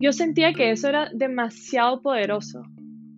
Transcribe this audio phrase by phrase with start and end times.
[0.00, 2.62] Yo sentía que eso era demasiado poderoso.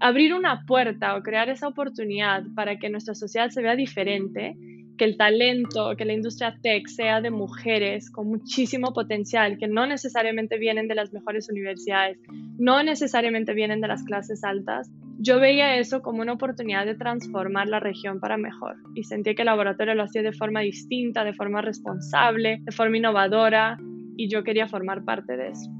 [0.01, 4.57] Abrir una puerta o crear esa oportunidad para que nuestra sociedad se vea diferente,
[4.97, 9.87] que el talento, que la industria tech sea de mujeres con muchísimo potencial, que no
[9.87, 12.19] necesariamente vienen de las mejores universidades,
[12.59, 14.91] no necesariamente vienen de las clases altas,
[15.23, 19.43] yo veía eso como una oportunidad de transformar la región para mejor y sentí que
[19.43, 23.77] el laboratorio lo hacía de forma distinta, de forma responsable, de forma innovadora
[24.17, 25.71] y yo quería formar parte de eso.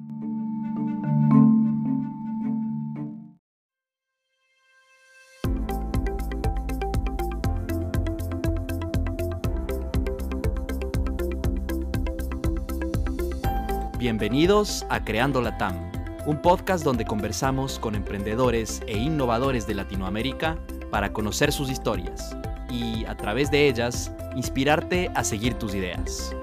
[13.99, 15.90] Bienvenidos a Creando la TAM,
[16.27, 20.59] un podcast donde conversamos con emprendedores e innovadores de Latinoamérica
[20.91, 22.37] para conocer sus historias
[22.69, 26.35] y, a través de ellas, inspirarte a seguir tus ideas.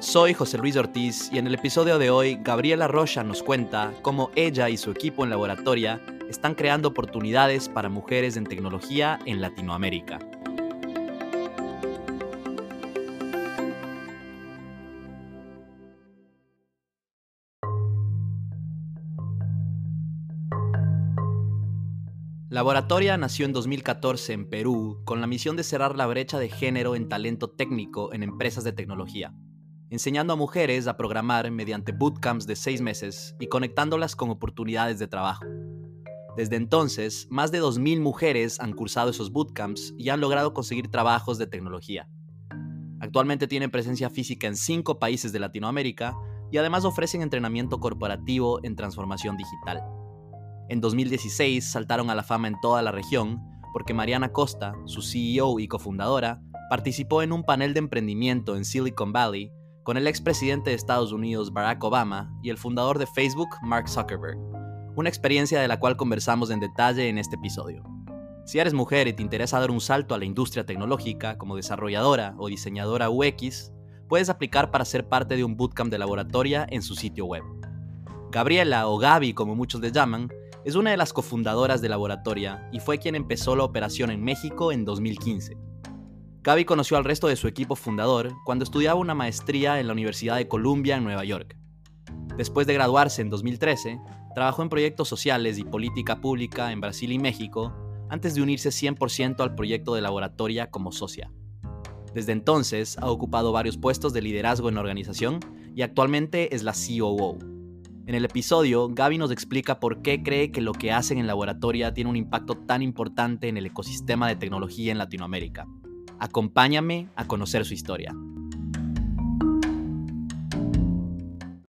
[0.00, 4.30] Soy José Luis Ortiz y en el episodio de hoy Gabriela Rocha nos cuenta cómo
[4.34, 10.18] ella y su equipo en laboratoria están creando oportunidades para mujeres en tecnología en Latinoamérica.
[22.54, 26.94] Laboratoria nació en 2014 en Perú con la misión de cerrar la brecha de género
[26.94, 29.34] en talento técnico en empresas de tecnología,
[29.90, 35.08] enseñando a mujeres a programar mediante bootcamps de seis meses y conectándolas con oportunidades de
[35.08, 35.44] trabajo.
[36.36, 41.38] Desde entonces, más de 2.000 mujeres han cursado esos bootcamps y han logrado conseguir trabajos
[41.38, 42.08] de tecnología.
[43.00, 46.14] Actualmente tienen presencia física en cinco países de Latinoamérica
[46.52, 49.82] y además ofrecen entrenamiento corporativo en transformación digital.
[50.68, 55.58] En 2016 saltaron a la fama en toda la región porque Mariana Costa, su CEO
[55.58, 60.76] y cofundadora, participó en un panel de emprendimiento en Silicon Valley con el expresidente de
[60.76, 64.38] Estados Unidos Barack Obama y el fundador de Facebook Mark Zuckerberg,
[64.96, 67.82] una experiencia de la cual conversamos en detalle en este episodio.
[68.46, 72.34] Si eres mujer y te interesa dar un salto a la industria tecnológica como desarrolladora
[72.38, 73.72] o diseñadora UX,
[74.08, 77.42] puedes aplicar para ser parte de un bootcamp de laboratoria en su sitio web.
[78.30, 80.28] Gabriela o Gaby, como muchos le llaman,
[80.64, 84.72] es una de las cofundadoras de Laboratoria y fue quien empezó la operación en México
[84.72, 85.58] en 2015.
[86.42, 90.36] Gaby conoció al resto de su equipo fundador cuando estudiaba una maestría en la Universidad
[90.36, 91.56] de Columbia en Nueva York.
[92.36, 94.00] Después de graduarse en 2013,
[94.34, 97.72] trabajó en proyectos sociales y política pública en Brasil y México
[98.08, 101.30] antes de unirse 100% al proyecto de Laboratoria como socia.
[102.14, 105.40] Desde entonces ha ocupado varios puestos de liderazgo en la organización
[105.74, 107.53] y actualmente es la COO.
[108.06, 111.94] En el episodio, Gaby nos explica por qué cree que lo que hacen en laboratoria
[111.94, 115.66] tiene un impacto tan importante en el ecosistema de tecnología en Latinoamérica.
[116.18, 118.14] Acompáñame a conocer su historia.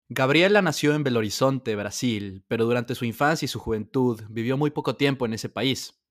[0.08, 4.70] Gabriela nació en Belo Horizonte, Brasil, pero durante su infancia y su juventud vivió muy
[4.70, 6.02] poco tiempo en ese país.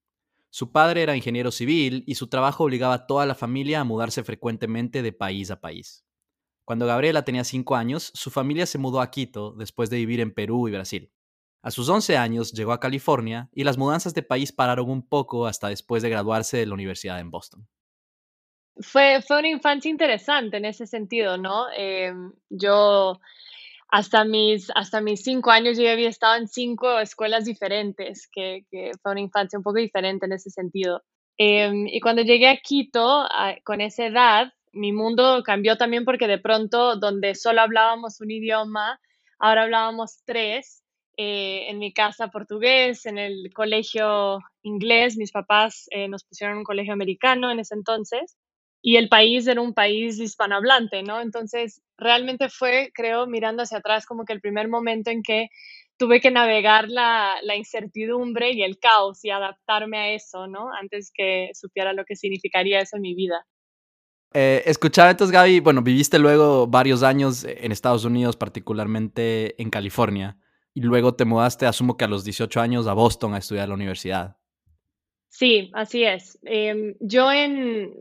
[0.50, 4.24] Su padre era ingeniero civil y su trabajo obligaba a toda la familia a mudarse
[4.24, 6.06] frecuentemente de país a país.
[6.66, 10.34] Cuando Gabriela tenía 5 años, su familia se mudó a Quito después de vivir en
[10.34, 11.12] Perú y Brasil.
[11.62, 15.47] A sus 11 años llegó a California y las mudanzas de país pararon un poco
[15.47, 17.68] hasta después de graduarse de la universidad en Boston.
[18.78, 21.68] Fue, fue una infancia interesante en ese sentido, ¿no?
[21.75, 23.19] Em, yo
[23.90, 28.66] hasta mis, hasta mis cinco años yo había estado en cinco escuelas diferentes, que,
[29.01, 31.03] fue una infancia un poco diferente en ese sentido.
[31.38, 33.25] Em, y cuando llegué a Quito,
[33.63, 39.00] con esa edad, mi mundo cambió también porque de pronto donde solo hablábamos un idioma,
[39.40, 40.82] ahora hablábamos tres.
[41.16, 46.60] Eh, en mi casa portugués, en el colegio inglés, mis papás eh, nos pusieron en
[46.60, 48.36] un colegio americano en ese entonces
[48.86, 51.22] y el país era un país hispanohablante, ¿no?
[51.22, 55.48] Entonces, realmente fue, creo, mirando hacia atrás como que el primer momento en que
[55.98, 60.70] tuve que navegar la, la, incertidumbre y el caos y adaptarme a eso, ¿no?
[60.74, 63.46] Antes que supiera lo que significaría eso en mi vida.
[64.34, 70.38] Eh, escuchaba entonces, Gaby, bueno, viviste luego varios años en Estados Unidos, particularmente en California,
[70.74, 73.75] y luego te mudaste, asumo que a los 18 años, a Boston a estudiar la
[73.75, 74.38] universidad.
[75.30, 76.40] Sí, así es.
[76.44, 77.94] Em, yo en,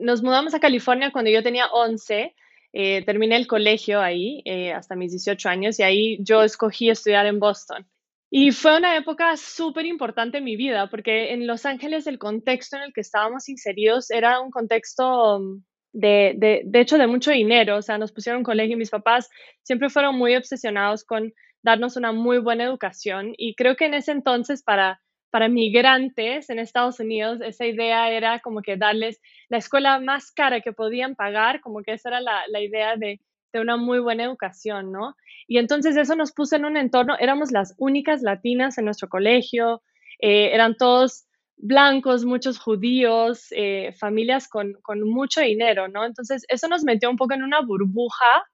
[0.00, 2.34] nos mudamos a California cuando yo tenía 11,
[2.72, 7.26] eh, terminé el colegio ahí eh, hasta mis 18 años y ahí yo escogí estudiar
[7.26, 7.86] en Boston.
[8.30, 12.76] Y fue una época súper importante en mi vida, porque en Los Ángeles el contexto
[12.76, 17.30] en el que estábamos inseridos era un contexto mm, de, de, de hecho, de mucho
[17.30, 17.76] dinero.
[17.76, 19.28] O sea, nos pusieron colegio y mis papás
[19.62, 21.32] siempre fueron muy obsesionados con
[21.62, 23.32] darnos una muy buena educación.
[23.36, 25.00] Y creo que en ese entonces, para,
[25.30, 30.60] para migrantes en Estados Unidos, esa idea era como que darles la escuela más cara
[30.60, 33.20] que podían pagar, como que esa era la, la idea de,
[33.52, 35.14] de, una muy buena educación, ¿no?
[35.46, 39.82] Y entonces eso nos puso en un entorno, éramos las únicas latinas en nuestro colegio,
[40.20, 41.26] eh, eran todos
[41.62, 46.04] blancos, muchos judíos, eh, familias con, con mucho dinero, ¿no?
[46.04, 48.44] Entonces eso nos metió un poco en una burbuja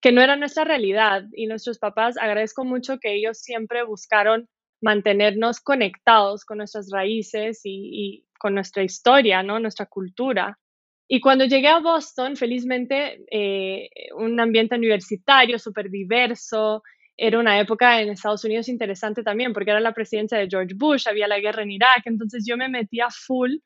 [0.00, 4.48] que no era nuestra realidad y nuestros papás agradezco mucho que ellos siempre buscaron
[4.82, 9.58] mantenernos conectados con nuestras raíces y, con nuestra historia, ¿no?
[9.58, 10.58] Nuestra cultura.
[11.08, 16.82] Y cuando llegué a Boston, felizmente, eh, un ambiente universitario súper diverso,
[17.16, 21.08] era una época en Estados Unidos interesante también, porque era la presidencia de George Bush,
[21.08, 23.56] había la guerra en Irak, entonces yo me metía full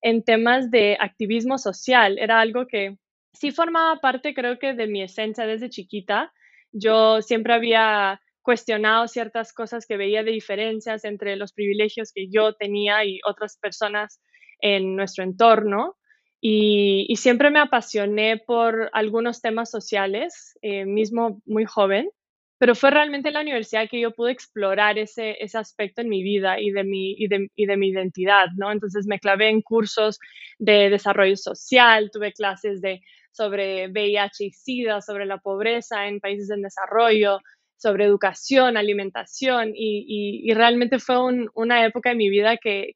[0.00, 2.96] en temas de activismo social, era algo que
[3.32, 6.32] sí formaba parte, creo que, de mi esencia desde chiquita.
[6.72, 12.54] Yo siempre había cuestionado ciertas cosas que veía de diferencias entre los privilegios que yo
[12.54, 14.20] tenía y otras personas
[14.60, 15.96] en nuestro entorno.
[16.40, 22.10] Y, siempre me apasioné por algunos temas sociales, eh, mismo muy joven,
[22.58, 26.22] pero fue realmente en la universidad que yo pude explorar ese, ese aspecto en mi
[26.22, 28.72] vida y de mi, y de, y de mi identidad, ¿no?
[28.72, 30.18] Entonces me clavé en cursos
[30.58, 33.00] de desarrollo social, tuve clases de,
[33.30, 37.38] sobre VIH y SIDA, sobre la pobreza en países en desarrollo,
[37.76, 41.16] sobre educación, alimentación y, realmente fue
[41.54, 42.94] una época de mi vida que,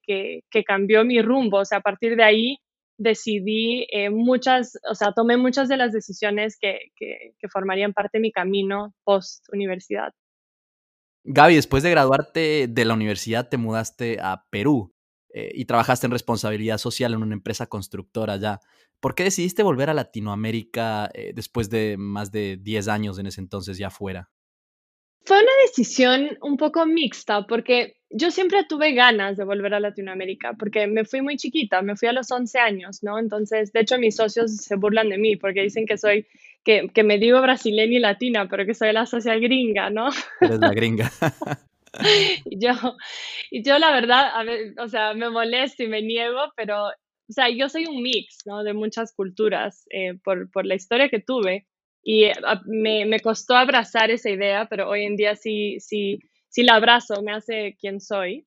[0.66, 1.58] cambió mi rumbo.
[1.58, 2.58] O sea, a partir de ahí
[3.02, 6.78] decidí eh, muchas, o sea, tomé muchas de las decisiones que,
[7.50, 10.12] formarían parte de mi camino post universidad.
[11.24, 14.92] Gaby, después de graduarte de la universidad te mudaste a Perú
[15.32, 18.60] eh, y trabajaste en responsabilidad social en una empresa constructora allá.
[19.00, 23.40] ¿Por qué decidiste volver a Latinoamérica eh, después de más de 10 años en ese
[23.40, 24.30] entonces ya fuera?
[25.24, 30.52] Fue una decisión un poco mixta porque yo siempre tuve ganas de volver a Latinoamérica
[30.54, 33.18] porque me fui muy chiquita, me fui a los 11 años, ¿no?
[33.18, 36.26] Entonces, de hecho, mis socios se burlan de mí porque dicen que soy,
[36.64, 40.10] que, que me digo brasileña y latina, pero que soy la social gringa, ¿no?
[40.40, 41.10] Eres la gringa.
[42.44, 42.72] y yo,
[43.50, 47.32] y yo la verdad, a ver, o sea, me molesto y me niego, pero, o
[47.32, 48.62] sea, yo soy un mix, ¿no?
[48.62, 51.66] De muchas culturas eh, por, por la historia que tuve.
[52.04, 52.34] Y eh,
[52.66, 56.18] me, me, costó abrazar esa idea, pero hoy en día sí, sí,
[56.52, 58.46] sí la abrazo, me hace quien soy.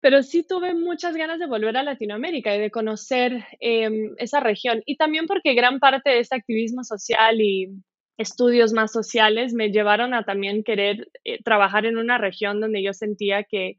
[0.00, 4.82] Pero sí tuve muchas ganas de volver a Latinoamérica y de conocer em, esa región.
[4.86, 7.68] Y también porque gran parte de este activismo social y
[8.18, 12.92] estudios más sociales me llevaron a también querer eh, trabajar en una región donde yo
[12.92, 13.78] sentía que,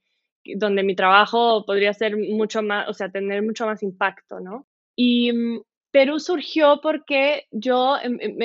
[0.58, 4.68] donde mi trabajo podría ser mucho más, o sea, tener mucho más impacto, ¿no?
[4.96, 5.62] Y mm,
[5.92, 8.38] Perú surgió porque yo, em, em,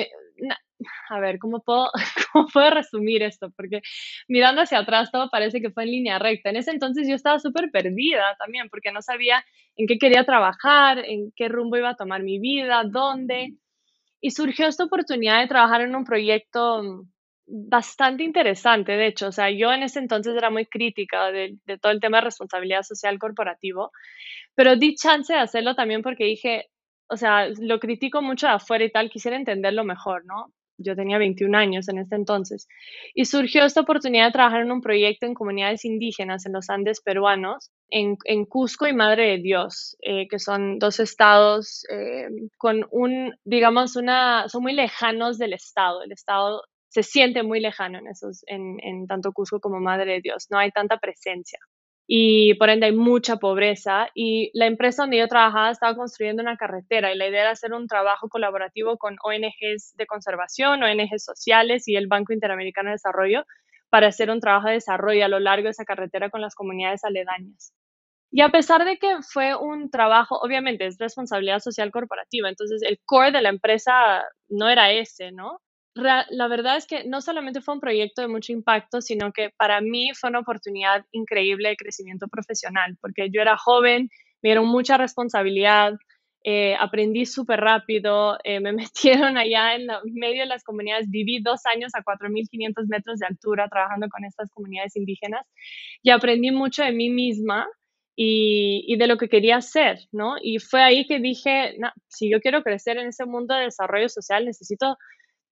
[1.09, 1.89] a ver, ¿cómo puedo,
[2.33, 3.51] ¿cómo puedo resumir esto?
[3.55, 3.81] Porque
[4.27, 6.49] mirando hacia atrás todo parece que fue en línea recta.
[6.49, 9.43] En ese entonces yo estaba súper perdida también porque no sabía
[9.77, 13.53] en qué quería trabajar, en qué rumbo iba a tomar mi vida, dónde.
[14.21, 17.05] Y surgió esta oportunidad de trabajar en un proyecto
[17.47, 19.27] bastante interesante, de hecho.
[19.27, 22.25] O sea, yo en ese entonces era muy crítica de, de todo el tema de
[22.25, 23.91] responsabilidad social corporativo,
[24.55, 26.69] pero di chance de hacerlo también porque dije,
[27.07, 30.53] o sea, lo critico mucho de afuera y tal, quisiera entenderlo mejor, ¿no?
[30.77, 32.67] Yo tenía 21 años en este entonces.
[33.13, 37.01] Y surgió esta oportunidad de trabajar en un proyecto en comunidades indígenas en los Andes
[37.01, 42.27] peruanos, en, en Cusco y Madre de Dios, eh, que son dos estados eh,
[42.57, 46.03] con un, digamos, una, son muy lejanos del Estado.
[46.03, 50.21] El Estado se siente muy lejano en, esos, en, en tanto Cusco como Madre de
[50.21, 50.47] Dios.
[50.49, 51.59] No hay tanta presencia
[52.07, 54.09] y por ende hay mucha pobreza.
[54.13, 57.73] Y la empresa donde yo trabajaba estaba construyendo una carretera y la idea era hacer
[57.73, 63.45] un trabajo colaborativo con ONGs de conservación, ONGs sociales y el Banco Interamericano de Desarrollo
[63.89, 67.03] para hacer un trabajo de desarrollo a lo largo de esa carretera con las comunidades
[67.03, 67.73] aledañas.
[68.31, 72.99] Y a pesar de que fue un trabajo, obviamente es responsabilidad social corporativa, entonces el
[73.05, 75.61] core de la empresa no era ese, ¿no?
[75.95, 79.79] La verdad es que no solamente fue un proyecto de mucho impacto, sino que para
[79.81, 84.09] mí fue una oportunidad increíble de crecimiento profesional, porque yo era joven,
[84.41, 85.93] me dieron mucha responsabilidad,
[86.43, 88.73] eh, aprendí súper rápido, eh, me
[89.27, 93.67] metieron allá en medio de las comunidades, viví dos años a 4.500 metros de altura
[93.69, 95.47] trabajando con estas comunidades indígenas
[96.03, 97.67] y aprendí mucho de mí misma.
[98.17, 100.35] Y, y de lo que quería hacer, ¿no?
[100.41, 101.75] Y fue ahí que dije,
[102.07, 104.97] si yo quiero crecer en ese mundo de desarrollo social, necesito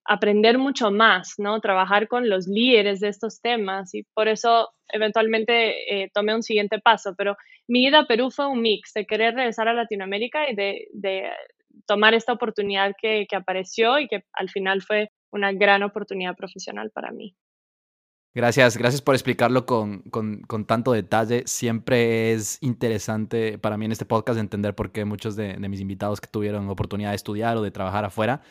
[0.06, 1.60] aprender mucho más, ¿no?
[1.62, 6.80] Trabajar con los líderes de estos temas y por eso eventualmente eh, tomé un siguiente
[6.80, 10.56] paso, pero mi ida a Perú fue un mix de querer regresar a Latinoamérica y
[10.56, 11.30] de,
[11.88, 16.92] tomar esta oportunidad que, que apareció y que al final fue una gran oportunidad profesional
[16.92, 17.36] para mí.
[18.36, 20.04] Gracias, gracias por explicarlo con,
[20.66, 21.44] tanto detalle.
[21.46, 26.20] Siempre es interesante para mí en este podcast entender por qué muchos de, mis invitados
[26.20, 28.42] que tuvieron oportunidad de estudiar o de trabajar afuera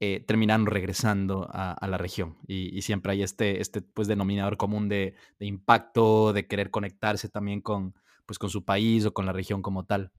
[0.00, 2.36] eh, terminaron regresando a, la región.
[2.46, 7.94] Y, siempre hay este, este pues, denominador común de, impacto, de querer conectarse también con,
[8.26, 10.12] pues, con su país o con la región como tal.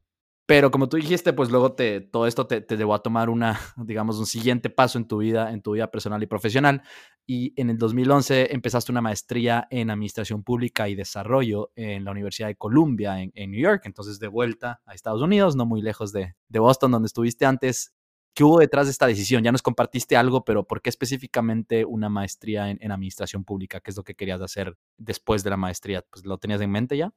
[0.48, 4.20] Pero como tú dijiste, pues luego te, todo esto te, llevó a tomar una, digamos,
[4.20, 6.84] un siguiente paso en tu vida, en tu vida personal y profesional.
[7.25, 12.48] Y en el 2011 empezaste una maestría en Administración Pública y Desarrollo en la Universidad
[12.48, 13.84] de Columbia, en, New York.
[13.86, 17.94] Entonces, de vuelta a Estados Unidos, no muy lejos de Boston, donde estuviste antes.
[18.36, 19.46] ¿Qué hubo detrás de esta decisión?
[19.46, 23.80] Ya nos compartiste algo, pero ¿por qué específicamente una maestría en, Administración Pública?
[23.80, 26.04] ¿Qué es lo que querías hacer después de la maestría?
[26.12, 27.13] Pues, ¿Lo tenías en mente ya?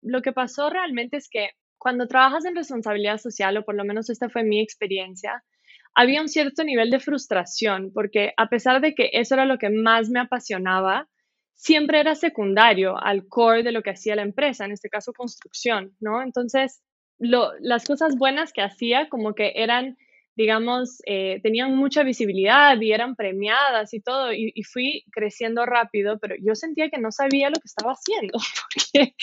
[0.00, 4.10] Lo que pasó realmente es que cuando trabajas en responsabilidad social, o por lo menos
[4.10, 5.42] esta fue mi experiencia,
[5.92, 9.70] había un cierto nivel de frustración, porque a pesar de que eso era lo que
[9.70, 11.08] más me apasionaba,
[11.54, 15.96] siempre era secundario al core de lo que hacía la empresa, en este caso construcción,
[15.98, 16.22] ¿no?
[16.22, 16.80] Entonces,
[17.18, 19.96] las cosas buenas que hacía como que eran
[20.34, 26.34] digamos, eh, tenían mucha visibilidad y eran premiadas y todo, y, fui creciendo rápido, pero
[26.40, 28.38] yo sentía que no sabía lo que estaba haciendo,
[28.94, 29.14] porque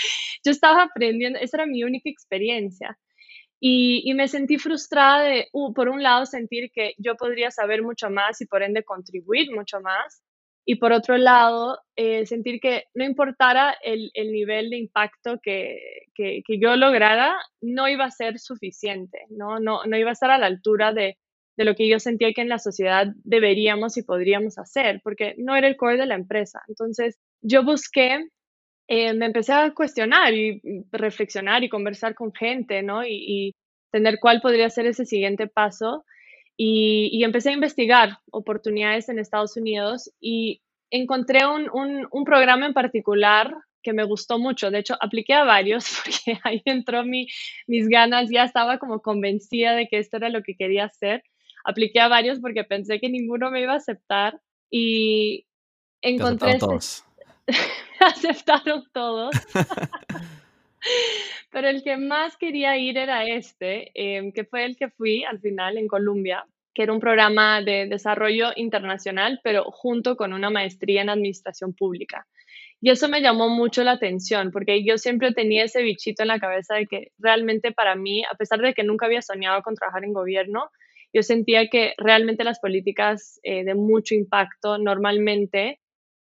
[0.46, 2.98] yo estaba aprendiendo, esa era mi única experiencia.
[3.60, 8.40] Y, me sentí frustrada de, por un lado, sentir que yo podría saber mucho más
[8.42, 10.22] y por ende contribuir mucho más,
[10.66, 15.80] y por otro lado, eh, sentir que no importara el, el nivel de impacto que,
[16.16, 19.60] que, yo lograra, no iba a ser suficiente, ¿no?
[19.60, 21.18] No, no iba a estar a la altura de,
[21.58, 25.56] de, lo que yo sentía que en la sociedad deberíamos y podríamos hacer, porque no
[25.56, 26.62] era el core de la empresa.
[26.68, 28.28] Entonces, yo busqué,
[28.88, 30.62] eh, me empecé a cuestionar y
[30.92, 33.04] reflexionar y conversar con gente, ¿no?
[33.06, 33.56] Y, y
[33.92, 36.06] tener cuál podría ser ese siguiente paso.
[36.62, 40.62] Y, empecé a investigar oportunidades en Estados Unidos y
[40.92, 41.70] encontré un,
[42.12, 44.70] un, programa en particular que me gustó mucho.
[44.70, 47.28] De hecho, apliqué a varios porque ahí entró mi,
[47.66, 51.24] mis ganas, ya estaba como convencida de que esto era lo que quería hacer.
[51.64, 55.46] Apliqué a varios porque pensé que ninguno me iba a aceptar y
[56.02, 56.50] encontré...
[56.50, 57.06] Aceptaron todos.
[58.02, 59.36] aceptaron todos.
[61.52, 65.40] Pero el que más quería ir era este, em, que fue el que fui al
[65.40, 71.02] final en Colombia, que era un programa de desarrollo internacional, pero junto con una maestría
[71.02, 72.28] en administración pública.
[72.82, 76.40] Y eso me llamó mucho la atención, porque yo siempre tenía ese bichito en la
[76.40, 80.06] cabeza de que realmente para mí, a pesar de que nunca había soñado con trabajar
[80.06, 80.70] en gobierno,
[81.12, 85.80] yo sentía que realmente las políticas eh, de mucho impacto normalmente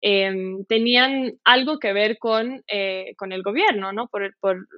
[0.08, 4.06] Em, tenían algo que ver con, eh, con el gobierno, ¿no?
[4.06, 4.68] Por, por,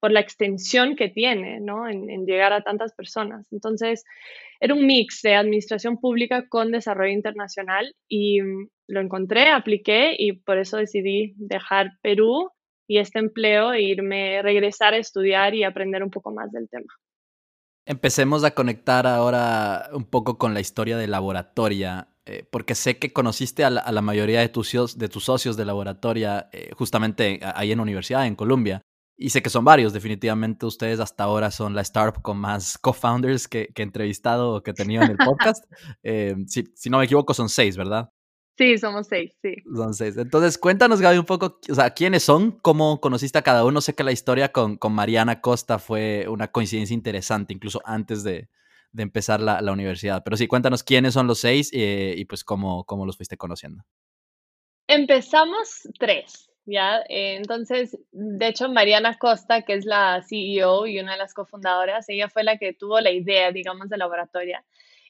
[0.00, 1.88] por, la extensión que tiene, ¿no?
[1.88, 3.50] En, llegar a tantas personas.
[3.52, 4.04] Entonces,
[4.60, 10.32] era un mix de administración pública con desarrollo internacional y mm, lo encontré, apliqué y
[10.32, 12.50] por eso decidí dejar Perú
[12.86, 16.92] y este empleo e irme, regresar a estudiar y aprender un poco más del tema.
[17.86, 22.08] Empecemos a conectar ahora un poco con la historia de laboratoria.
[22.28, 26.50] Eh, porque sé que conociste a la, mayoría de tus, de tus socios de laboratoria
[26.52, 28.82] eh, justamente ahí en la universidad, en Colombia.
[29.16, 33.46] Y sé que son varios, definitivamente ustedes hasta ahora son la startup con más co-founders
[33.46, 35.64] que, que, he entrevistado o que he tenido en el podcast.
[36.02, 38.10] Eh, si, si, no me equivoco, son seis, ¿verdad?
[38.56, 39.54] Sí, somos seis, sí.
[39.74, 40.16] Son seis.
[40.16, 42.52] Entonces, cuéntanos, Gaby, un poco, o sea, ¿quiénes son?
[42.62, 43.82] ¿Cómo conociste a cada uno?
[43.82, 48.48] Sé que la historia con, con Mariana Costa fue una coincidencia interesante, incluso antes de,
[48.92, 50.22] de empezar la, la, universidad.
[50.24, 53.84] Pero sí, cuéntanos quiénes son los seis eh, y pues cómo, cómo los fuiste conociendo.
[54.88, 57.00] Empezamos tres, ¿ya?
[57.10, 62.08] Eh, entonces, de hecho, Mariana Costa, que es la CEO y una de las cofundadoras,
[62.08, 64.64] ella fue la que tuvo la idea, digamos, de laboratoria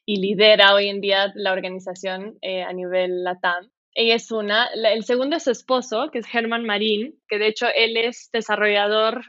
[0.06, 3.70] y lidera hoy en día la organización eh, a nivel LATAM.
[3.92, 4.66] Ella es una.
[4.66, 9.22] el segundo es su esposo, que es Germán Marín, que de hecho él es desarrollador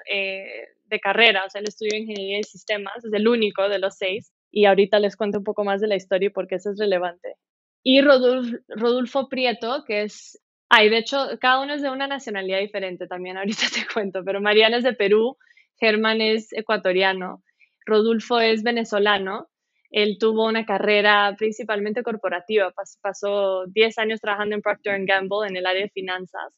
[0.90, 4.32] de carrera, o sea, él estudió ingeniería de sistemas, es el único de los seis
[4.52, 7.36] y ahorita les cuento un poco más de la historia porque eso es relevante.
[7.84, 13.08] Y Rodolfo Prieto, que es, ay, de hecho, cada uno es de una nacionalidad diferente
[13.08, 15.38] también, ahorita te cuento, pero Mariana es de Perú,
[15.80, 17.44] Germán es ecuatoriano,
[17.86, 19.48] Rodolfo es venezolano,
[19.90, 25.66] él tuvo una carrera principalmente corporativa, pasó 10 años trabajando en Procter Gamble en el
[25.66, 26.58] área de finanzas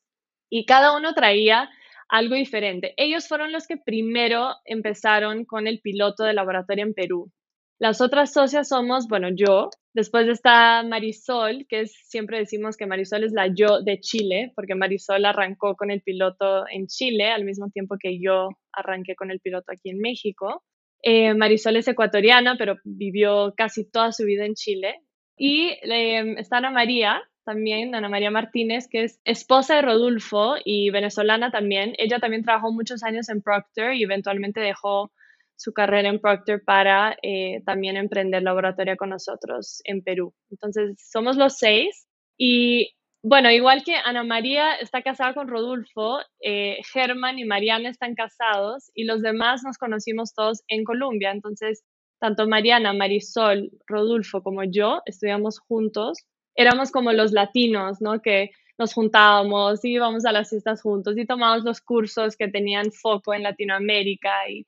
[0.50, 1.70] y cada uno traía
[2.10, 2.94] algo diferente.
[2.98, 7.32] Ellos fueron los que primero empezaron con el piloto de laboratorio en Perú.
[7.80, 13.24] Las otras socias somos, bueno, yo, después está Marisol, que es, siempre decimos que Marisol
[13.24, 17.70] es la yo de Chile, porque Marisol arrancó con el piloto en Chile al mismo
[17.70, 20.64] tiempo que yo arranqué con el piloto aquí en México.
[21.02, 24.96] Eh, Marisol es ecuatoriana, pero vivió casi toda su vida en Chile.
[25.38, 30.92] Y eh, está Ana María, también, Ana María Martínez, que es esposa de Rodolfo y
[30.92, 31.94] venezolana también.
[31.98, 35.12] Ella también trabajó muchos años en Procter y eventualmente dejó
[35.56, 40.34] su carrera en Procter para eh, también emprender laboratorio con nosotros en Perú.
[40.52, 46.78] Entonces, somos los seis y bueno, igual que Ana María está casada con Rodolfo, eh,
[46.94, 51.32] Germán y Mariana están casados y los demás nos conocimos todos en Colombia.
[51.32, 51.84] Entonces,
[52.20, 56.20] tanto Mariana, Marisol, Rodolfo como yo estudiamos juntos.
[56.56, 58.22] Éramos como los latinos, ¿no?
[58.22, 62.92] Que nos juntábamos y íbamos a las fiestas juntos y tomábamos los cursos que tenían
[62.92, 64.66] foco en Latinoamérica y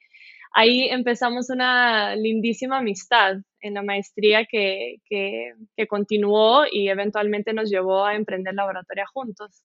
[0.51, 5.53] ahí empezamos una lindísima amistad en la maestría que, que,
[5.88, 9.62] continuó y eventualmente nos llevó a emprender laboratorio juntos.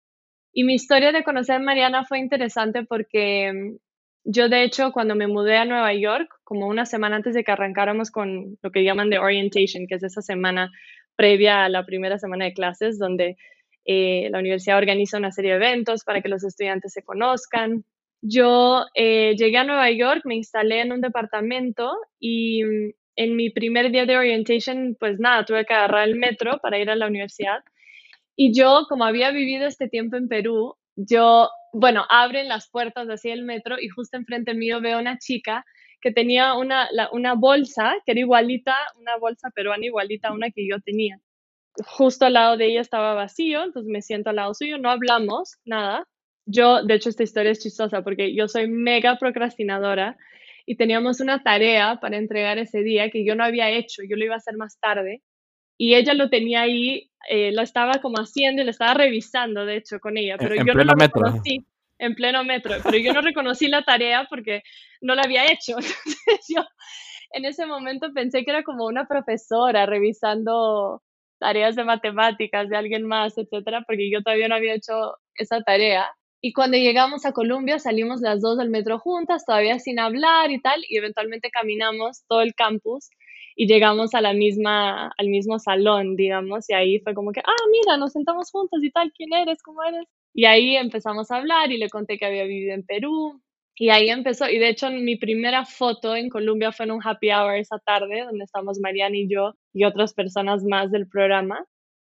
[0.53, 3.77] Y mi historia de conocer a Mariana fue interesante porque
[4.25, 7.53] yo, de hecho, cuando me mudé a Nueva York, como una semana antes de que
[7.53, 10.73] arrancáramos con lo que llaman de orientation, que es esa semana
[11.15, 13.37] previa a la primera semana de clases, donde
[13.85, 17.85] eh, la universidad organiza una serie de eventos para que los estudiantes se conozcan.
[18.23, 23.51] Yo eh, llegué a Nueva York, me instalé en un departamento y mm, en mi
[23.51, 27.07] primer día de orientation, pues nada, tuve que agarrar el metro para ir a la
[27.07, 27.61] universidad.
[28.37, 33.31] Y yo, como había vivido este tiempo en Perú, yo, bueno, abren las puertas así
[33.31, 35.65] el metro y justo enfrente mío veo una chica
[36.01, 40.67] que tenía una, una bolsa que era igualita, una bolsa peruana igualita a una que
[40.69, 41.19] yo tenía.
[41.85, 45.57] Justo al lado de ella estaba vacío, entonces me siento al lado suyo, no hablamos,
[45.65, 46.07] nada.
[46.47, 50.17] Yo, de hecho, esta historia es chistosa porque yo soy mega procrastinadora
[50.65, 54.25] y teníamos una tarea para entregar ese día que yo no había hecho, yo lo
[54.25, 55.23] iba a hacer más tarde.
[55.79, 59.77] Y ella lo tenía ahí, eh, lo estaba como haciendo y lo estaba revisando, de
[59.77, 61.23] hecho, con ella, pero yo no lo metro.
[61.23, 61.67] reconocí
[61.99, 64.63] en pleno metro, pero yo no reconocí la tarea porque
[65.01, 65.77] no la había hecho.
[66.07, 66.65] Entonces yo
[67.33, 71.03] en ese momento pensé que era como una profesora revisando
[71.39, 76.09] tareas de matemáticas de alguien más, etcétera, porque yo todavía no había hecho esa tarea.
[76.47, 80.61] Y cuando llegamos a Colombia salimos las dos del metro juntas, todavía sin hablar y
[80.61, 83.11] tal, y eventualmente caminamos todo el campus
[83.57, 87.65] y llegamos a la misma, al mismo salón, digamos, y ahí fue como que, ah,
[87.73, 89.61] mira, nos sentamos juntos y tal, ¿quién eres?
[89.61, 90.07] ¿Cómo eres?
[90.35, 93.43] Y ahí empezamos a hablar y le conté que había vivido en Perú.
[93.75, 97.33] Y ahí empezó, y de hecho mi primera foto en Colombia fue en un happy
[97.33, 101.67] hour esa tarde, donde estamos Mariana y yo y otras personas más del programa.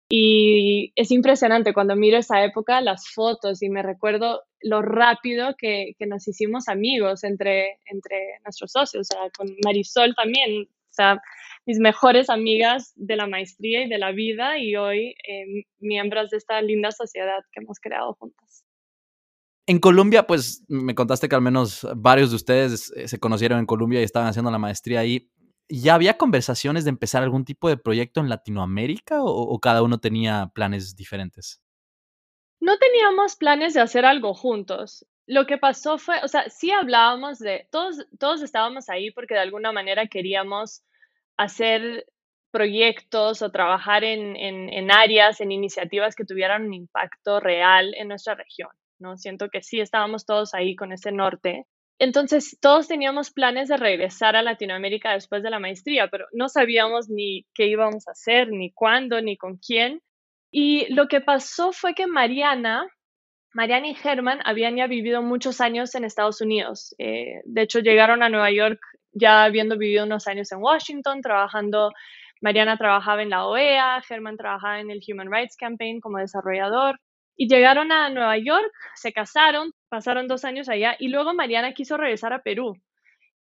[0.09, 5.93] Y es impresionante cuando miro esa época, las fotos, y me recuerdo lo rápido que,
[5.97, 11.19] que nos hicimos amigos entre, entre nuestros socios, o sea, con Marisol también, o sea,
[11.65, 16.37] mis mejores amigas de la maestría y de la vida y hoy eh, miembros de
[16.37, 18.65] esta linda sociedad que hemos creado juntas.
[19.65, 23.65] En Colombia, pues me contaste que al menos varios de ustedes eh, se conocieron en
[23.65, 25.31] Colombia y estaban haciendo la maestría ahí.
[25.69, 30.51] ¿Ya había conversaciones de empezar algún tipo de proyecto en Latinoamérica o, cada uno tenía
[30.53, 31.61] planes diferentes?
[32.59, 35.05] No teníamos planes de hacer algo juntos.
[35.25, 39.39] Lo que pasó fue, o sea, sí hablábamos de, todos, todos estábamos ahí porque de
[39.39, 40.83] alguna manera queríamos
[41.37, 42.05] hacer
[42.51, 48.35] proyectos o trabajar en, en, áreas, en iniciativas que tuvieran un impacto real en nuestra
[48.35, 48.69] región.
[48.99, 49.17] ¿no?
[49.17, 51.65] Siento que sí estábamos todos ahí con ese norte
[51.99, 57.09] entonces, todos teníamos planes de regresar a Latinoamérica después de la maestría, pero no sabíamos
[57.09, 60.01] ni qué íbamos a hacer, ni cuándo, ni con quién.
[60.51, 62.87] Y lo que pasó fue que Mariana,
[63.53, 66.95] Mariana y Germán habían ya vivido muchos años en Estados Unidos.
[66.97, 68.79] Eh, de hecho, llegaron a Nueva York
[69.11, 71.91] ya habiendo vivido unos años en Washington, trabajando.
[72.41, 76.99] Mariana trabajaba en la OEA, Germán trabajaba en el Human Rights Campaign como desarrollador.
[77.35, 81.97] Y llegaron a Nueva York, se casaron, pasaron dos años allá y luego Mariana quiso
[81.97, 82.75] regresar a Perú.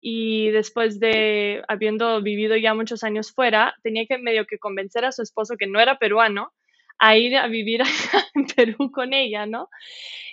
[0.01, 5.13] Y después de habiendo vivido ya muchos años fuera, tenía que medio que convencer a
[5.13, 6.51] su esposo que no era peruano
[6.99, 7.79] a ir a vivir
[8.35, 9.69] en Perú con ella, ¿no?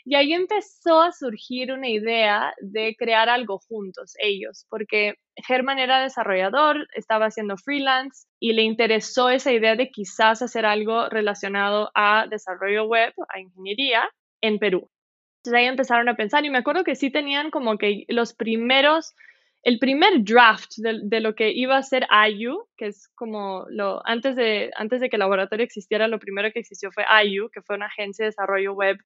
[0.05, 6.03] Y ahí empezó a surgir una idea de crear algo juntos, ellos, porque Germán era
[6.03, 12.27] desarrollador, estaba haciendo freelance y le interesó esa idea de quizás hacer algo relacionado a
[12.29, 14.91] desarrollo web, a ingeniería en Perú.
[15.49, 19.15] Entonces ahí empezaron a pensar y me acuerdo que sí tenían como que los primeros
[19.63, 24.37] el primer draft de, lo que iba a ser IU, que es como lo, antes
[24.37, 27.77] de, antes de que el laboratorio existiera, lo primero que existió fue IU, que fue
[27.77, 28.99] una agencia de desarrollo web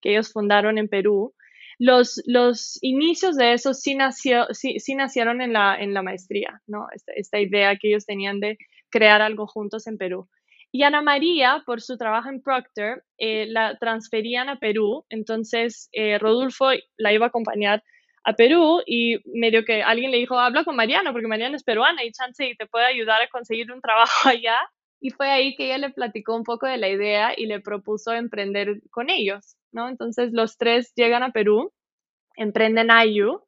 [0.00, 1.34] que ellos fundaron en Perú.
[1.78, 6.62] Los, los inicios de eso sí, nació, sí, sí nacieron en la, en la maestría,
[6.66, 6.86] ¿no?
[6.94, 8.56] Esta, esta, idea que ellos tenían de
[8.90, 10.28] crear algo juntos en Perú.
[10.70, 16.18] Y Ana María, por su trabajo en Procter, eh, la transferían a Perú, entonces eh,
[16.18, 16.66] Rodolfo
[16.98, 17.82] la iba a acompañar
[18.24, 22.04] a Perú y medio que alguien le dijo, habla con Mariana, porque Mariana es peruana
[22.04, 24.58] y chance y te puede ayudar a conseguir un trabajo allá.
[25.00, 28.12] Y fue ahí que ella le platicó un poco de la idea y le propuso
[28.12, 29.88] emprender con ellos, ¿no?
[29.88, 31.72] Entonces los tres llegan a Perú,
[32.36, 33.40] emprenden IU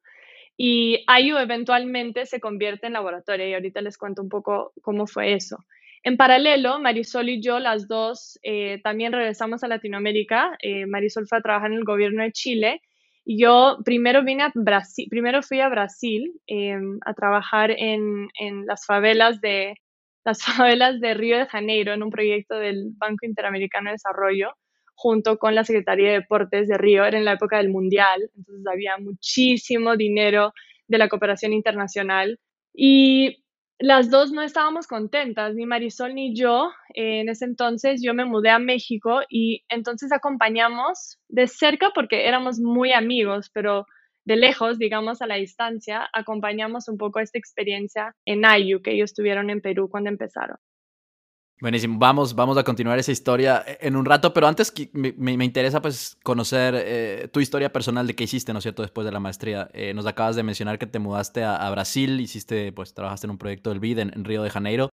[0.57, 5.33] y IU eventualmente se convierte en laboratorio y ahorita les cuento un poco cómo fue
[5.33, 5.57] eso.
[6.03, 10.57] En paralelo, Marisol y yo, las dos, eh, también regresamos a Latinoamérica.
[10.61, 12.81] Eh, Marisol fue a trabajar en el gobierno de Chile
[13.23, 18.65] y yo primero vine a Brasil, primero fui a Brasil em, a trabajar en, en,
[18.65, 19.75] las favelas de
[20.25, 24.55] las favelas de Río de Janeiro en un proyecto del Banco Interamericano de Desarrollo
[24.95, 27.05] junto con la Secretaría de Deportes de Río.
[27.05, 30.53] Era en la época del Mundial, entonces había muchísimo dinero
[30.87, 32.39] de la cooperación internacional
[32.73, 33.40] y
[33.81, 36.71] las dos no estábamos contentas, ni Marisol ni yo.
[36.93, 42.59] en ese entonces yo me mudé a México y entonces acompañamos de cerca porque éramos
[42.59, 43.87] muy amigos, pero
[44.23, 49.13] de lejos, digamos a la distancia, acompañamos un poco esta experiencia en Ayu que ellos
[49.15, 50.57] tuvieron en Perú cuando empezaron.
[51.61, 55.79] Buenísimo, vamos, vamos a continuar esa historia en un rato, pero antes me, me interesa
[55.79, 59.19] pues conocer eh, tu historia personal de qué hiciste, ¿no es cierto?, después de la
[59.19, 59.69] maestría.
[59.73, 63.37] Eh, nos acabas de mencionar que te mudaste a, Brasil, hiciste, pues trabajaste en un
[63.37, 64.89] proyecto del BID en, Río de Janeiro.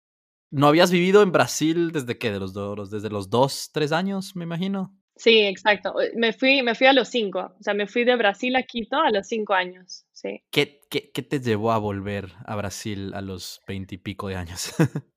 [0.50, 2.32] ¿No habías vivido en Brasil desde qué?
[2.32, 4.92] ¿De los dos, desde los dos, tres años, me imagino?
[5.14, 5.94] Sí, exacto.
[6.16, 7.54] Me fui, me fui a los cinco.
[7.60, 10.04] O sea, me fui de Brasil a Quito a los cinco años.
[10.10, 10.42] Sí.
[10.50, 14.74] ¿Qué, qué, qué te llevó a volver a Brasil a los veintipico de años?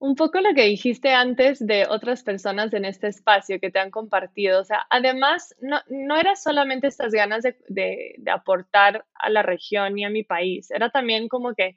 [0.00, 3.90] Un poco lo que dijiste antes de otras personas en este espacio que te han
[3.90, 4.60] compartido.
[4.60, 9.98] O sea, además, no, no era solamente estas ganas de, de, aportar a la región
[9.98, 11.74] y a mi país, era también como que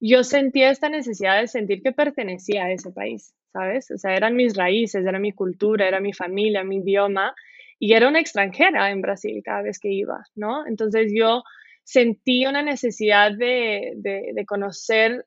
[0.00, 3.88] yo sentía esta necesidad de sentir que pertenecía a ese país, ¿sabes?
[3.92, 7.32] O sea, eran mis raíces, era mi cultura, era mi familia, mi idioma,
[7.78, 10.66] y era una extranjera en Brasil cada vez que iba, ¿no?
[10.66, 11.44] Entonces yo
[11.84, 15.24] sentí una necesidad de, de, de conocer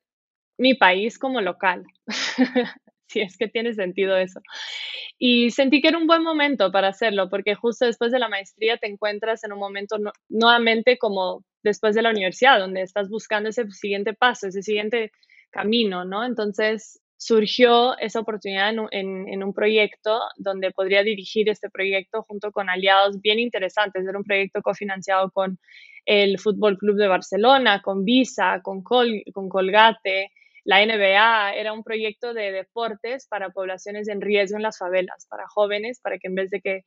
[0.58, 1.84] mi país como local,
[3.08, 4.40] si es que tiene sentido eso.
[5.18, 8.76] Y sentí que era un buen momento para hacerlo, porque justo después de la maestría
[8.76, 9.96] te encuentras en un momento
[10.28, 15.10] nuevamente como después de la universidad, donde estás buscando ese siguiente paso, ese siguiente
[15.50, 16.24] camino, ¿no?
[16.24, 22.68] Entonces surgió esa oportunidad en, en, un proyecto donde podría dirigir este proyecto junto con
[22.68, 24.06] aliados bien interesantes.
[24.06, 25.58] Era un proyecto cofinanciado con
[26.04, 30.30] el Fútbol Club de Barcelona, con Visa, con, Col, con Colgate,
[30.66, 35.46] la NBA era un proyecto de deportes para poblaciones en riesgo en las favelas, para
[35.46, 36.80] jóvenes, para que en vez de que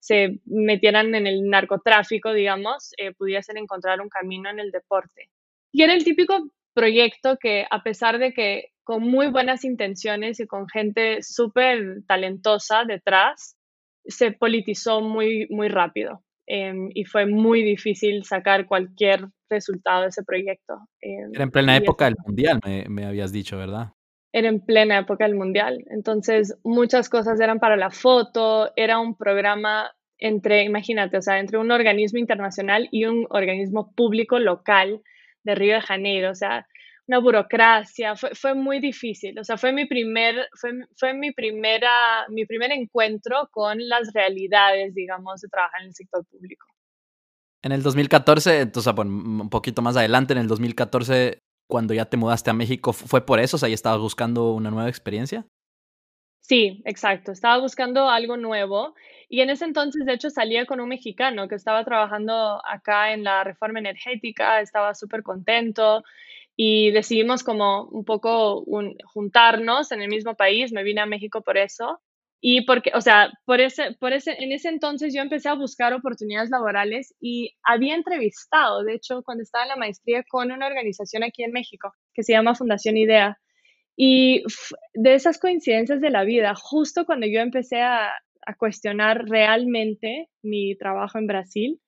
[0.00, 5.28] se metieran en el narcotráfico, digamos, eh, pudiesen encontrar un camino en el deporte.
[5.72, 10.46] Y era el típico proyecto que, a pesar de que con muy buenas intenciones y
[10.46, 13.58] con gente súper talentosa detrás,
[14.06, 16.22] se politizó muy, muy rápido.
[16.50, 20.78] Em, y fue muy difícil sacar cualquier resultado de ese proyecto.
[21.02, 23.92] Em, era en plena época del Mundial, me, me, habías dicho, ¿verdad?
[24.32, 25.84] Era en plena época del Mundial.
[25.90, 31.58] Entonces, muchas cosas eran para la foto, era un programa entre, imagínate, o sea, entre
[31.58, 35.02] un organismo internacional y un organismo público local
[35.44, 36.30] de Río de Janeiro.
[36.30, 36.66] O sea,
[37.08, 39.38] una burocracia, fue, fue, muy difícil.
[39.38, 44.94] O sea, fue mi primer, fue, fue, mi primera, mi primer encuentro con las realidades,
[44.94, 46.66] digamos, de trabajar en el sector público.
[47.62, 52.16] En el 2014, entonces, bueno, un poquito más adelante, en el 2014, cuando ya te
[52.16, 53.56] mudaste a México, ¿fue por eso?
[53.56, 55.46] O sea, ¿ya estabas buscando una nueva experiencia?
[56.42, 57.32] Sí, exacto.
[57.32, 58.94] Estaba buscando algo nuevo.
[59.28, 63.24] Y en ese entonces, de hecho, salía con un mexicano que estaba trabajando acá en
[63.24, 66.04] la reforma energética, estaba súper contento
[66.60, 68.64] y decidimos como un poco
[69.04, 72.00] juntarnos en el mismo país, me vine a México por eso.
[72.40, 75.92] Y porque, o sea, por ese, por ese, en ese entonces yo empecé a buscar
[75.92, 81.22] oportunidades laborales y había entrevistado, de hecho, cuando estaba en la maestría con una organización
[81.22, 83.38] aquí en México que se llama Fundación Idea.
[83.96, 84.42] Y
[84.94, 88.10] de esas coincidencias de la vida, justo cuando yo empecé a,
[88.44, 91.80] a cuestionar realmente mi trabajo en Brasil,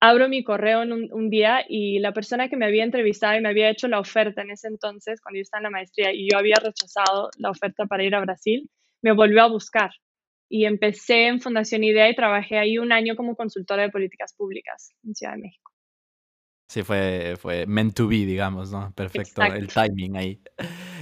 [0.00, 3.48] abro mi correo en un, día y la persona que me había entrevistado y me
[3.48, 6.38] había hecho la oferta en ese entonces, cuando yo estaba en la maestría y yo
[6.38, 8.70] había rechazado la oferta para ir a Brasil,
[9.02, 9.90] me volvió a buscar.
[10.48, 14.92] Y empecé en Fundación Idea y trabajé ahí un año como consultora de políticas públicas
[15.02, 15.72] en Ciudad de México.
[16.68, 18.92] Sí, fue, fue meant to be, digamos, ¿no?
[18.94, 20.40] Perfecto, el timing ahí.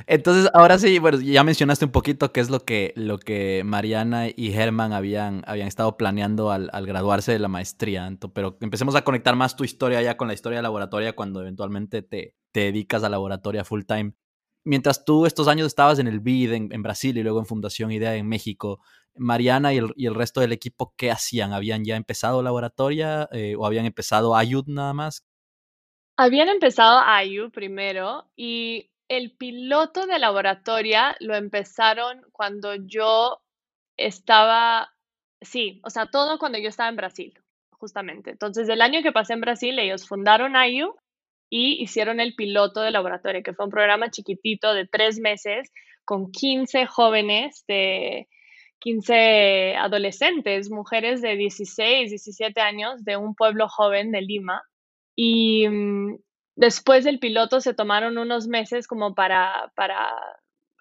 [0.07, 4.29] Entonces, ahora sí, bueno, ya mencionaste un poquito qué es lo que, lo que Mariana
[4.29, 9.35] y Germán habían, habían estado planeando al, graduarse de la maestría, pero empecemos a conectar
[9.35, 13.09] más tu historia ya con la historia de laboratoria cuando eventualmente te, te dedicas a
[13.09, 14.15] laboratoria full time.
[14.65, 18.15] Mientras tú estos años estabas en el BID en, Brasil y luego en Fundación Idea
[18.15, 18.81] en México,
[19.15, 21.53] Mariana y el, el, resto del equipo, ¿qué hacían?
[21.53, 25.25] ¿Habían ya empezado laboratoria eh, o habían empezado Ayud nada más?
[26.17, 33.41] Habían empezado IU primero y el piloto de laboratoria lo empezaron cuando yo
[33.97, 34.93] estaba,
[35.41, 37.35] sí, o sea, todo cuando yo estaba en Brasil,
[37.71, 38.31] justamente.
[38.31, 40.95] Entonces, el año que pasé en Brasil, ellos fundaron IU
[41.51, 45.71] y hicieron el piloto de laboratorio, que fue un programa chiquitito de tres meses
[46.05, 48.29] con 15 jóvenes de
[48.81, 54.63] 15 adolescentes, mujeres de 16, 17 años de un pueblo joven de Lima.
[55.17, 56.19] Y mm,
[56.57, 60.15] después del piloto se tomaron unos meses como para, para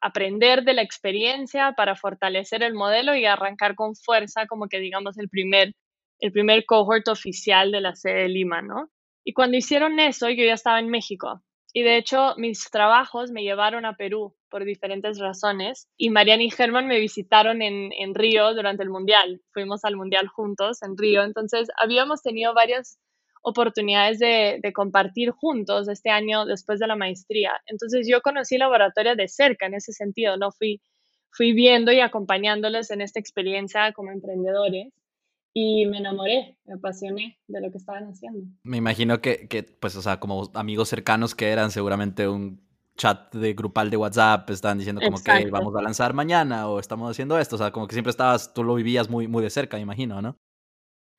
[0.02, 5.18] aprender de la experiencia, para fortalecer el modelo y arrancar con fuerza como que digamos
[5.18, 5.74] el primer,
[6.20, 8.90] el primer cohort oficial de la sede de Lima, ¿no?
[9.24, 11.42] Y cuando hicieron eso, yo ya estaba en México.
[11.76, 15.90] Y de hecho, mis trabajos me llevaron a Perú por diferentes razones.
[15.98, 19.42] Y Mariana y Germán me visitaron en, en Río durante el Mundial.
[19.54, 21.24] Fuimos al Mundial juntos en Río.
[21.24, 23.00] Entonces, habíamos tenido varias
[23.43, 27.53] oportunidades de, de, compartir juntos este año después de la maestría.
[27.67, 30.51] Entonces, yo conocí laboratorio de cerca en ese sentido, ¿no?
[30.51, 30.82] Fui,
[31.29, 34.88] fui viendo y acompañándoles en esta experiencia como emprendedores
[35.53, 38.49] y me enamoré, me apasioné de lo que estaban haciendo.
[38.63, 42.63] Me imagino que, que, pues, o sea, como amigos cercanos que eran, seguramente un
[42.97, 47.10] chat de grupal de WhatsApp, estaban diciendo como que vamos a lanzar mañana o estamos
[47.10, 49.77] haciendo esto, o sea, como que siempre estabas, tú lo vivías muy, muy de cerca,
[49.77, 50.38] me imagino, ¿no?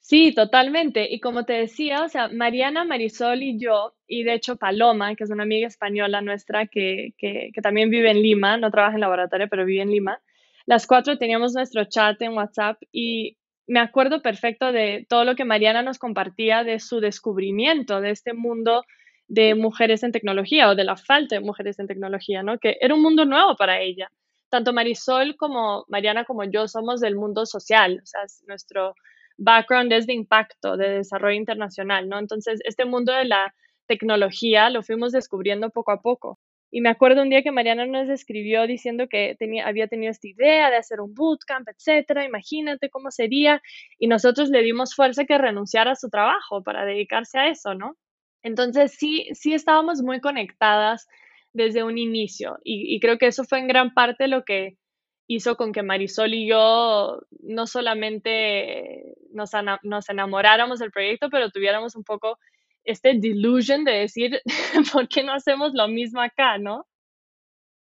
[0.07, 1.09] Sí, totalmente.
[1.11, 5.25] Y como te decía, o sea, Mariana, Marisol y yo, y de hecho Paloma, que
[5.25, 9.49] es una amiga española nuestra que, que, también vive en Lima, no trabaja en laboratorio,
[9.49, 10.21] pero vive en Lima,
[10.67, 15.47] las cuatro teníamos nuestro chat en WhatsApp y me acuerdo perfecto de todo lo que
[15.47, 18.85] Mariana nos compartía de su descubrimiento de este mundo
[19.27, 22.59] de mujeres en tecnología o de la falta de mujeres en tecnología, ¿no?
[22.59, 24.11] Que era un mundo nuevo para ella.
[24.51, 28.95] Tanto Marisol como Mariana como yo somos del mundo social, o sea, nuestro
[29.37, 32.19] background es de impacto, de desarrollo internacional, ¿no?
[32.19, 33.55] Entonces, este mundo de la
[33.87, 36.39] tecnología lo fuimos descubriendo poco a poco.
[36.71, 40.27] Y me acuerdo un día que Mariana nos escribió diciendo que tenía, había tenido esta
[40.27, 43.63] idea de hacer un bootcamp, etcétera, imagínate cómo sería.
[43.99, 47.97] Y nosotros le dimos fuerza que renunciara a su trabajo para dedicarse a eso, ¿no?
[48.43, 51.07] Entonces sí, sí estábamos muy conectadas
[51.53, 54.77] desde un inicio y, creo que eso fue en gran parte lo que
[55.27, 59.51] hizo con que Marisol y yo no solamente nos,
[59.83, 62.39] nos enamoráramos del proyecto, pero tuviéramos un poco
[62.85, 64.41] este delusion de decir,
[64.93, 66.87] ¿por qué no hacemos lo mismo acá, no?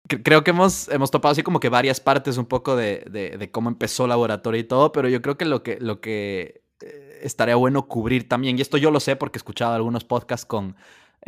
[0.08, 3.68] Creo que hemos, hemos topado así como que varias partes un poco de, de, cómo
[3.68, 7.90] empezó laboratorio y todo, pero yo creo que lo que, lo que eh, estaría bueno
[7.90, 10.78] cubrir también, y esto yo lo sé porque he escuchado algunos podcasts con,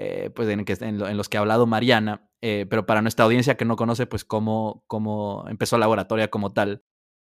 [0.02, 3.76] eh, pues en, los que ha hablado Mariana, eh, pero para nuestra audiencia que no
[3.76, 6.86] conoce, pues cómo, cómo empezó laboratorio como tal.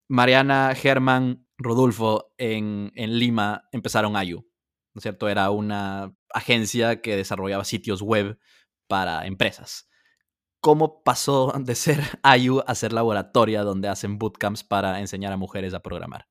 [0.09, 4.49] Mariana, Germán, Rodolfo en, en Lima empezaron IU,
[4.95, 5.29] ¿no es cierto?
[5.29, 8.39] Era una agencia que desarrollaba sitios web
[8.89, 9.91] para empresas.
[10.63, 12.01] ¿Cómo pasó de ser
[12.39, 16.27] IU a ser laboratoria donde hacen bootcamps para enseñar a mujeres a programar?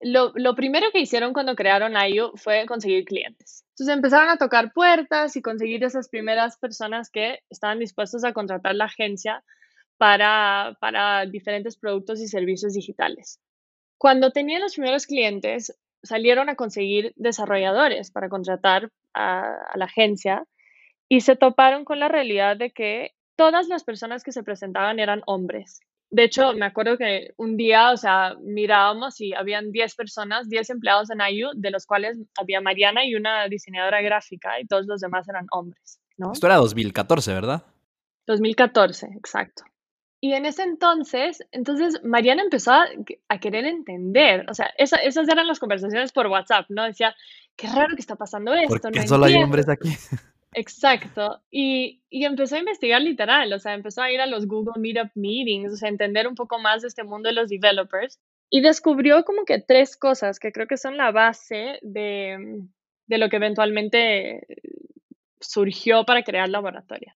[0.00, 3.64] Lo, primero que hicieron cuando crearon IU fue conseguir clientes.
[3.70, 8.74] Entonces empezaron a tocar puertas y conseguir esas primeras personas que estaban dispuestos a contratar
[8.74, 9.42] la agencia
[9.96, 13.40] para diferentes productos y servicios digitales.
[13.98, 20.44] Cuando tenían los primeros clientes, salieron a conseguir desarrolladores para contratar a, la agencia
[21.08, 25.22] y se toparon con la realidad de que todas las personas que se presentaban eran
[25.26, 25.80] hombres.
[26.10, 30.70] De hecho, me acuerdo que un día, o sea, mirábamos y habían 10 personas, 10
[30.70, 35.00] empleados en IU, de los cuales había Mariana y una diseñadora gráfica y todos los
[35.00, 36.32] demás eran hombres, ¿no?
[36.32, 37.62] Esto era 2014, ¿verdad?
[38.26, 39.64] 2014, exacto.
[40.20, 42.86] Y en ese entonces, entonces Mariana empezó a,
[43.40, 46.84] querer entender, o sea, esas eran las conversaciones por WhatsApp, ¿no?
[46.84, 47.14] Decía,
[47.54, 48.80] qué raro que está pasando esto.
[48.80, 49.90] ¿Por qué solo hay hombres aquí?
[50.58, 51.40] Exacto.
[51.52, 55.72] Y, empezó a investigar literal, o sea, empezó a ir a los Google Meetup Meetings,
[55.72, 58.18] o sea, entender un poco más de este mundo de los developers.
[58.50, 62.64] Y descubrió como que tres cosas que creo que son la base de,
[63.06, 64.46] de lo que eventualmente
[65.40, 67.14] surgió para crear laboratorio.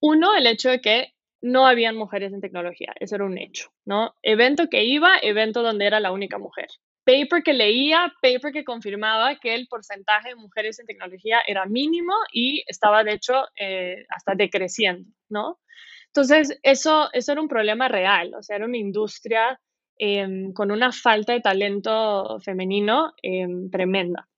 [0.00, 4.14] Uno, el hecho de que no habían mujeres en tecnología, eso era un hecho, ¿no?
[4.22, 6.66] Evento que iba, evento donde era la única mujer.
[7.06, 12.12] Paper que leía, paper que confirmaba que el porcentaje de mujeres en tecnología era mínimo
[12.32, 15.60] y estaba, de hecho, eh, hasta decreciendo, ¿no?
[16.08, 19.60] Entonces, eso, eso era un problema real, o sea, era una industria
[19.98, 24.28] em, con una falta de talento femenino em, tremenda.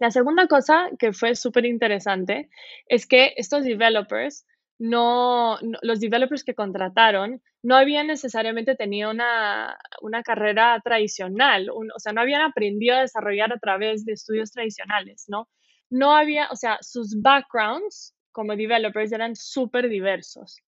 [0.00, 2.50] La segunda cosa que fue súper interesante
[2.86, 4.44] es que estos developers
[4.78, 9.76] no, los developers que contrataron no habían necesariamente tenido una,
[10.24, 15.48] carrera tradicional, o sea, no habían aprendido a desarrollar a través de estudios tradicionales, ¿no?
[15.90, 20.62] No había, o sea, sus backgrounds como developers eran súper diversos.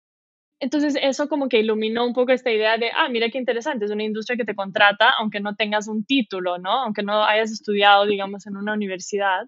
[0.60, 3.90] entonces eso como que iluminó un poco esta idea de, ah, mira qué interesante, es
[3.92, 6.72] una industria que te contrata aunque no tengas un título, ¿no?
[6.82, 9.46] Aunque no hayas estudiado, digamos, en una universidad.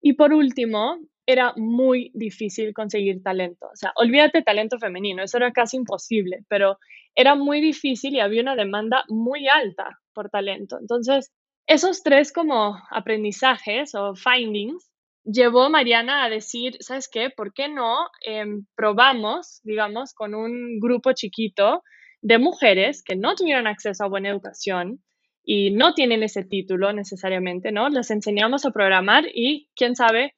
[0.00, 0.98] Y por último,
[1.32, 3.66] era muy difícil conseguir talento.
[3.72, 6.78] O sea, olvídate talento femenino, eso era casi imposible, pero
[7.14, 10.78] era muy difícil y había una demanda muy alta por talento.
[10.80, 11.32] Entonces,
[11.66, 14.90] esos tres como aprendizajes o findings
[15.24, 17.30] llevó a Mariana a decir, ¿sabes qué?
[17.30, 21.82] ¿Por qué no em, probamos, digamos, con un grupo chiquito
[22.22, 25.02] de mujeres que no tuvieron acceso a buena educación
[25.42, 27.88] y no tienen ese título necesariamente, ¿no?
[27.88, 30.34] Les enseñamos a programar y, quién sabe,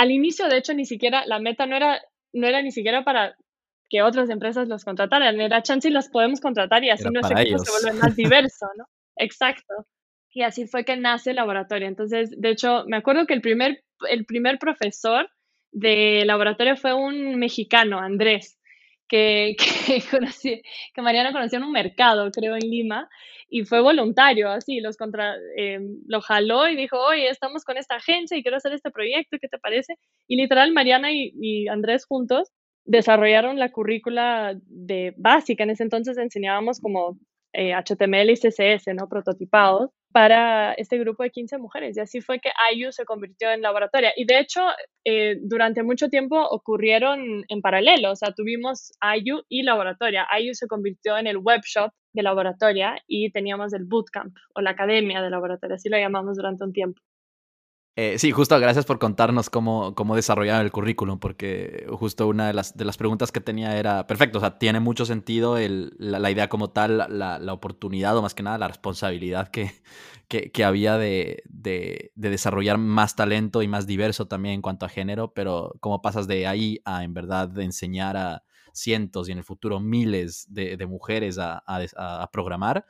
[0.00, 2.00] al inicio, de hecho, ni siquiera, la meta no era,
[2.32, 3.36] no era ni siquiera para
[3.90, 7.58] que otras empresas los contrataran, era chance y las podemos contratar y así nuestro equipo
[7.58, 8.86] se vuelve más diverso, ¿no?
[9.16, 9.86] Exacto.
[10.32, 11.86] Y así fue que nace el laboratorio.
[11.86, 15.28] Entonces, de hecho, me acuerdo que el primer, el primer profesor
[15.70, 18.58] de laboratorio fue un mexicano, Andrés,
[19.56, 20.62] que, conocí,
[20.94, 23.08] que Mariana conoció en un mercado, creo, en Lima,
[23.48, 27.96] y fue voluntario, así, los contra, eh, lo jaló y dijo, oye, estamos con esta
[27.96, 29.96] agencia y quiero hacer este proyecto, ¿qué te parece?
[30.28, 32.52] Y literal, Mariana y, y Andrés juntos
[32.84, 35.64] desarrollaron la currícula de básica.
[35.64, 37.18] En ese entonces enseñábamos como
[37.52, 39.08] HTML eh, y CSS, ¿no?
[39.08, 41.96] Prototipados para este grupo de 15 mujeres.
[41.96, 44.12] Y así fue que IU se convirtió en laboratoria.
[44.16, 44.62] Y de hecho,
[45.04, 48.12] eh, durante mucho tiempo ocurrieron en paralelo.
[48.12, 50.26] O sea, tuvimos IU y laboratoria.
[50.40, 55.22] IU se convirtió en el webshop de laboratoria y teníamos el bootcamp o la academia
[55.22, 55.76] de laboratoria.
[55.76, 57.00] Así lo llamamos durante un tiempo.
[57.96, 62.76] Eh, sí, justo gracias por contarnos cómo, cómo el currículum, porque justo una de las,
[62.76, 66.48] de las preguntas que tenía era, perfecto, o sea, tiene mucho sentido el, la, idea
[66.48, 69.72] como tal, la, la, oportunidad o más que nada la responsabilidad que,
[70.28, 74.88] que, había de, de, de, desarrollar más talento y más diverso también en cuanto a
[74.88, 79.44] género, pero cómo pasas de ahí a en verdad enseñar a cientos y en el
[79.44, 82.86] futuro miles de, mujeres a, a programar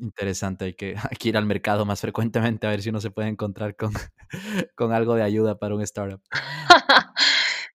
[0.00, 3.10] Interesante, hay que, hay que, ir al mercado más frecuentemente a ver si uno se
[3.10, 3.92] puede encontrar con,
[4.74, 6.22] con algo de ayuda para un startup.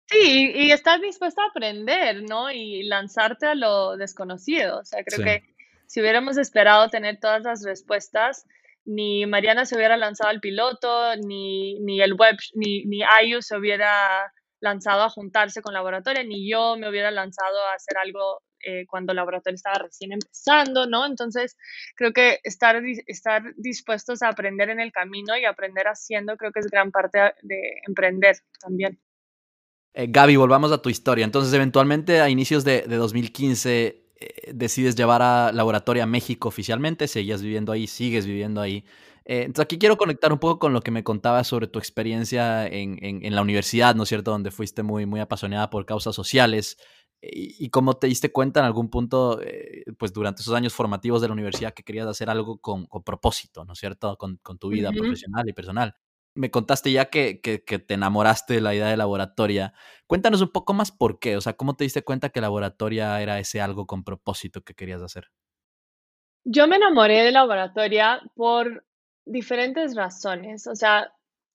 [0.07, 2.51] Sí, y estar dispuesto a aprender, ¿no?
[2.51, 4.79] Y lanzarte a lo desconocido.
[4.79, 5.43] O sea, creo que
[5.87, 8.45] si hubiéramos esperado tener todas las respuestas,
[8.85, 13.57] ni Mariana se hubiera lanzado al piloto, ni, ni el web, ni, ni IU se
[13.57, 18.85] hubiera lanzado a juntarse con laboratorio, ni yo me hubiera lanzado a hacer algo eh,
[18.87, 21.05] cuando el laboratorio estaba recién empezando, ¿no?
[21.05, 21.55] Entonces,
[21.95, 26.61] creo que estar, estar dispuestos a aprender en el camino y aprender haciendo, creo que
[26.61, 28.99] es gran parte de emprender también.
[29.93, 31.23] Eh, Gaby, volvamos a tu historia.
[31.23, 37.07] Entonces, eventualmente, a inicios de, de 2015, eh, decides llevar a Laboratorio a México oficialmente,
[37.07, 38.83] seguías viviendo ahí, sigues viviendo ahí.
[39.25, 42.67] Eh, entonces, aquí quiero conectar un poco con lo que me contabas sobre tu experiencia
[42.67, 44.31] en, en, en, la universidad, ¿no es cierto?
[44.31, 46.77] Donde fuiste muy, muy apasionada por causas sociales
[47.21, 51.27] y, cómo te diste cuenta en algún punto, eh, pues durante esos años formativos de
[51.27, 54.17] la universidad, que querías hacer algo con, con propósito, ¿no es cierto?
[54.17, 54.99] Con, con tu vida uh -huh.
[54.99, 55.95] profesional y personal.
[56.35, 59.73] Me contaste ya que, que, que, te enamoraste de la idea de laboratoria.
[60.05, 63.39] Cuéntanos un poco más por qué, o sea, ¿cómo te diste cuenta que laboratoria era
[63.39, 65.31] ese algo con propósito que querías hacer?
[66.43, 68.85] Yo me enamoré de laboratoria por
[69.25, 70.67] diferentes razones.
[70.67, 71.11] O sea,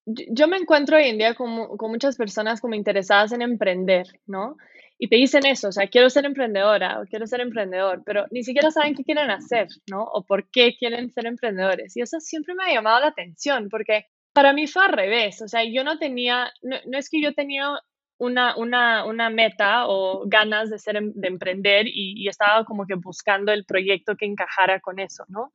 [0.06, 4.56] yo me encuentro hoy en día con, con muchas personas como interesadas en emprender, ¿no?
[5.02, 8.44] Y te dicen eso, o sea, quiero ser emprendedora o quiero ser emprendedor, pero ni
[8.44, 10.02] siquiera saben qué quieren hacer, ¿no?
[10.02, 11.96] O por qué quieren ser emprendedores.
[11.96, 15.48] Y eso siempre me ha llamado la atención, porque para mí fue al revés, o
[15.48, 17.80] sea, yo no tenía, no, no es que yo tenía
[18.18, 22.86] una, una, una, meta o ganas de, ser, em, de emprender y, y, estaba como
[22.86, 25.54] que buscando el proyecto que encajara con eso, ¿no?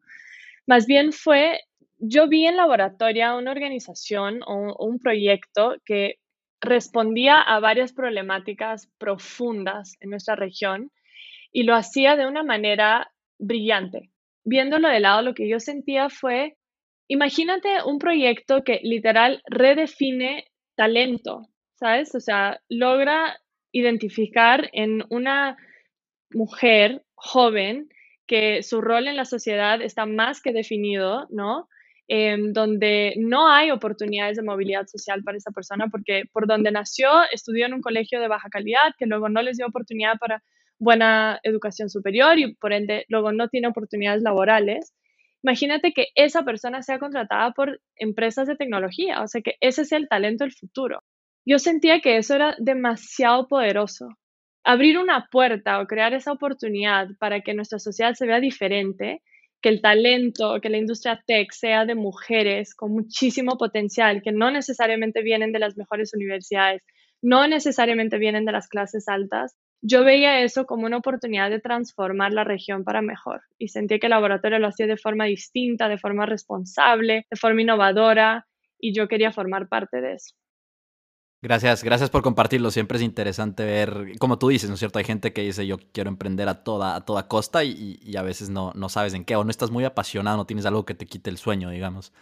[0.65, 1.59] Más bien fue,
[1.99, 6.17] yo vi en laboratorio una organización o un proyecto que
[6.65, 10.91] respondía a varias problemáticas profundas en nuestra región
[11.51, 14.11] y lo hacía de una manera brillante.
[14.43, 16.57] Viéndolo de lado, lo que yo sentía fue,
[17.07, 22.13] imagínate un proyecto que literal redefine talento, ¿sabes?
[22.13, 23.39] O sea, logra
[23.71, 25.57] identificar en una
[26.31, 27.89] mujer joven
[28.27, 31.69] que su rol en la sociedad está más que definido, ¿no?
[32.07, 37.09] Eh, donde no hay oportunidades de movilidad social para esa persona, porque por donde nació
[37.31, 40.43] estudió en un colegio de baja calidad, que luego no les dio oportunidad para
[40.77, 44.93] buena educación superior y por ende luego no tiene oportunidades laborales.
[45.43, 49.91] Imagínate que esa persona sea contratada por empresas de tecnología, o sea que ese es
[49.91, 51.03] el talento del futuro.
[51.45, 54.09] Yo sentía que eso era demasiado poderoso.
[54.63, 59.21] Abrir una puerta o crear esa oportunidad para que nuestra sociedad se vea diferente
[59.61, 64.51] que el talento, que la industria tech sea de mujeres con muchísimo potencial, que no
[64.51, 66.83] necesariamente vienen de las mejores universidades,
[67.21, 72.33] no necesariamente vienen de las clases altas, yo veía eso como una oportunidad de transformar
[72.33, 75.97] la región para mejor y sentí que el laboratorio lo hacía de forma distinta, de
[75.97, 78.47] forma responsable, de forma innovadora
[78.79, 80.35] y yo quería formar parte de eso.
[81.45, 82.71] Gracias, gracias por compartirlo.
[82.71, 84.97] Siempre es interesante ver, como tú dices, ¿no es cierto?
[84.97, 88.49] Hay gente que dice yo quiero emprender a toda, a toda costa y, a veces
[88.49, 91.05] no, no sabes en qué, o no estás muy apasionado, no tienes algo que te
[91.05, 92.13] quite el sueño, digamos.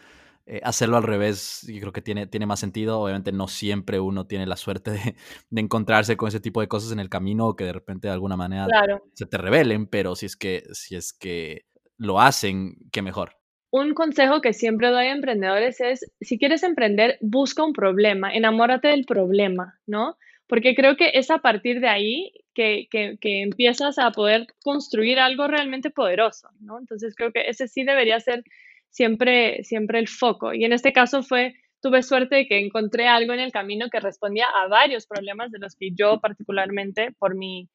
[0.46, 3.00] Eh, hacerlo al revés, yo creo que tiene, tiene más sentido.
[3.00, 5.16] Obviamente no siempre uno tiene la suerte de,
[5.62, 8.36] encontrarse con ese tipo de cosas en el camino o que de repente de alguna
[8.36, 8.68] manera
[9.14, 11.66] se te revelen, pero si es que, si es que
[11.96, 13.38] lo hacen, qué mejor
[13.74, 18.90] un consejo que siempre doy a emprendedores es, si quieres emprender, busca un problema, enamórate
[18.90, 20.16] del problema, ¿no?
[20.46, 22.88] Porque creo que es a partir de ahí que,
[23.24, 26.78] empiezas a poder construir algo realmente poderoso, ¿no?
[26.78, 28.44] Entonces creo que ese sí debería ser
[28.92, 30.54] siempre, siempre el foco.
[30.54, 34.00] Y en este caso fue, tuve suerte de que encontré algo en el camino que
[34.00, 37.70] respondía a varios problemas de los que yo particularmente, por mi,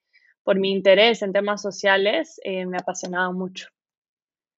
[0.44, 3.66] por mi interés en temas sociales, eh, me apasionaba mucho.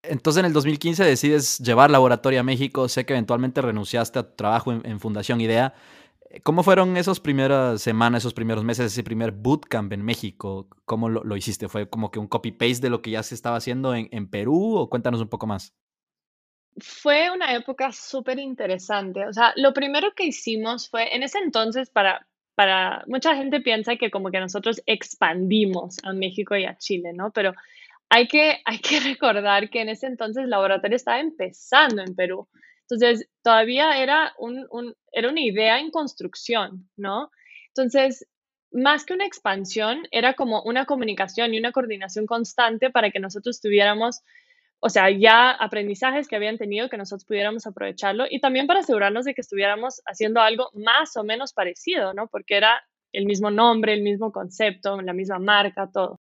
[0.03, 2.88] Entonces en el 2015 decides llevar Laboratorio a México.
[2.88, 5.74] Sé que eventualmente renunciaste a tu trabajo en, Fundación Idea.
[6.42, 10.68] ¿Cómo fueron esas primeras semanas, esos primeros meses, ese primer bootcamp en México?
[10.84, 11.68] ¿Cómo lo, hiciste?
[11.68, 14.88] ¿Fue como que un copy-paste de lo que ya se estaba haciendo en, Perú o
[14.88, 15.74] cuéntanos un poco más?
[16.78, 19.26] Fue una época súper interesante.
[19.26, 23.96] O sea, lo primero que hicimos fue, en ese entonces, para, para, mucha gente piensa
[23.96, 27.32] que como que nosotros expandimos a México y a Chile, ¿no?
[27.32, 27.55] Pero
[28.11, 32.48] hay que, hay que recordar que en ese entonces el laboratorio estaba empezando en Perú.
[32.82, 34.66] Entonces, todavía era, un,
[35.12, 37.30] era una idea en construcción, ¿no?
[37.68, 38.26] Entonces,
[38.72, 43.61] más que una expansión, era como una comunicación y una coordinación constante para que nosotros
[43.61, 44.22] tuviéramos,
[44.80, 49.24] o sea, ya aprendizajes que habían tenido, que nosotros pudiéramos aprovecharlo y también para asegurarnos
[49.24, 52.26] de que estuviéramos haciendo algo más o menos parecido, ¿no?
[52.26, 52.82] Porque era
[53.12, 56.18] el mismo nombre, el mismo concepto, la misma marca, todo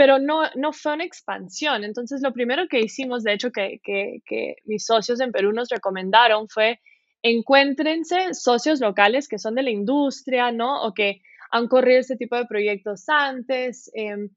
[0.00, 1.84] pero no, no fue una expansión.
[1.84, 6.48] Entonces, lo primero que hicimos, de hecho, que, que, mis socios en Perú nos recomendaron
[6.48, 6.80] fue
[7.22, 10.84] encuéntrense socios locales que son de la industria, ¿no?
[10.84, 11.20] O que
[11.50, 14.30] han corrido este tipo de proyectos antes, em,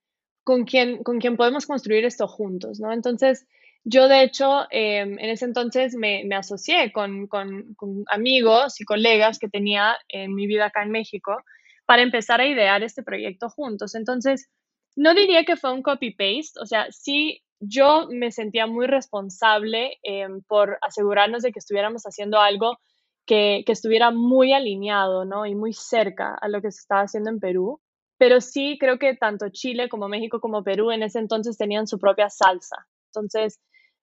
[0.44, 2.92] con, quien, con quien podemos construir esto juntos, ¿no?
[2.92, 3.48] Entonces,
[3.86, 7.74] yo de hecho, em, en ese entonces me, asocié con, con,
[8.12, 11.38] amigos y colegas que tenía en mi vida acá en México
[11.86, 13.96] para empezar a idear este proyecto juntos.
[13.96, 14.50] Entonces,
[14.96, 20.42] no diría que fue un copy-paste, o sea, sí yo me sentía muy responsable em,
[20.44, 22.78] por asegurarnos de que estuviéramos haciendo algo
[23.26, 25.46] que, que, estuviera muy alineado, ¿no?
[25.46, 27.80] Y muy cerca a lo que se estaba haciendo en Perú.
[28.18, 32.00] Pero sí creo que tanto Chile como México como Perú en ese entonces tenían su
[32.00, 32.86] propia salsa.
[33.08, 33.60] Entonces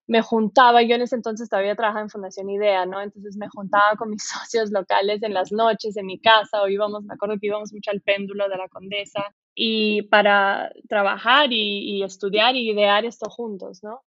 [0.07, 3.01] me juntaba, yo en ese entonces todavía trabajaba en Fundación Idea, ¿no?
[3.01, 7.03] Entonces me juntaba con mis socios locales en las noches en mi casa o íbamos,
[7.03, 12.55] me acuerdo que íbamos mucho al péndulo de la Condesa y para trabajar y, estudiar
[12.55, 14.01] y idear esto juntos, ¿no?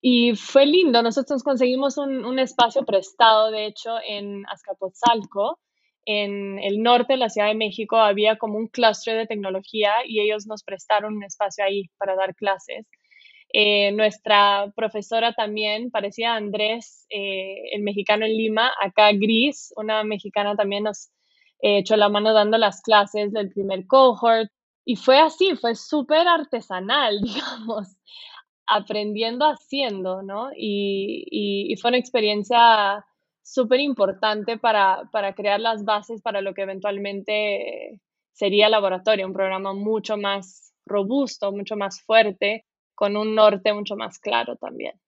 [0.00, 5.60] Y fue lindo, nosotros conseguimos un, un, espacio prestado, de hecho, en Azcapotzalco,
[6.04, 10.20] en el norte de la Ciudad de México, había como un clúster de tecnología y
[10.20, 12.86] ellos nos prestaron un espacio ahí para dar clases.
[13.54, 20.56] Eh, nuestra profesora también, parecía Andrés, eh, el mexicano en Lima, acá Gris, una mexicana
[20.56, 21.10] también nos
[21.60, 24.50] eh, echó la mano dando las clases del primer cohort.
[24.84, 27.96] Y fue así, fue súper artesanal, digamos,
[28.66, 30.50] aprendiendo haciendo, ¿no?
[30.56, 33.04] Y, fue una experiencia
[33.42, 38.00] súper importante para, para crear las bases para lo que eventualmente
[38.32, 44.18] sería laboratorio, un programa mucho más robusto, mucho más fuerte, con un norte mucho más
[44.18, 45.01] claro también.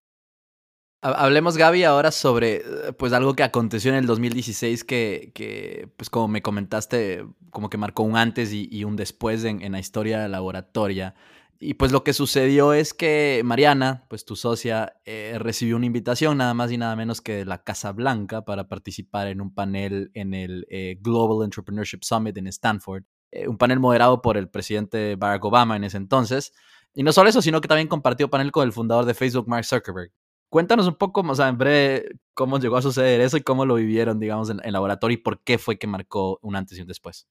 [1.07, 2.63] Hablemos, Gaby, ahora sobre eh,
[2.99, 7.77] pues algo que aconteció en el 2016 que, que pues como me comentaste, como que
[7.77, 11.15] marcó un antes y, un después en, la historia de laboratoria.
[11.61, 16.39] Y pues lo que sucedió es que Mariana, pues tu socia, eh, recibió una invitación
[16.39, 20.11] nada más y nada menos que de la Casa Blanca para participar en un panel
[20.15, 23.03] en el eh, Global Entrepreneurship Summit en Stanford,
[23.47, 26.55] un panel moderado por el presidente Barack Obama en ese entonces.
[26.95, 29.67] Y no solo eso, sino que también compartió panel con el fundador de Facebook, Mark
[29.67, 30.11] Zuckerberg.
[30.49, 33.75] Cuéntanos un poco, o sea, en breve, cómo llegó a suceder eso y cómo lo
[33.75, 36.89] vivieron, digamos, en el laboratorio y por qué fue que marcó un antes y un
[36.89, 37.27] después.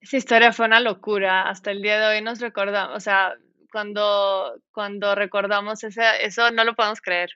[0.00, 1.48] Esa historia fue una locura.
[1.48, 3.34] Hasta el día de hoy nos recordamos, o sea,
[3.72, 7.30] cuando, cuando recordamos ese, eso, no lo podemos creer.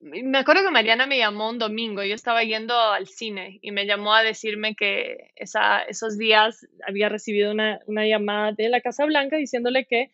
[0.00, 3.86] Me acuerdo que Mariana me llamó un domingo, yo estaba yendo al cine y me
[3.86, 9.06] llamó a decirme que esa, esos días había recibido una, una llamada de la Casa
[9.06, 10.12] Blanca diciéndole que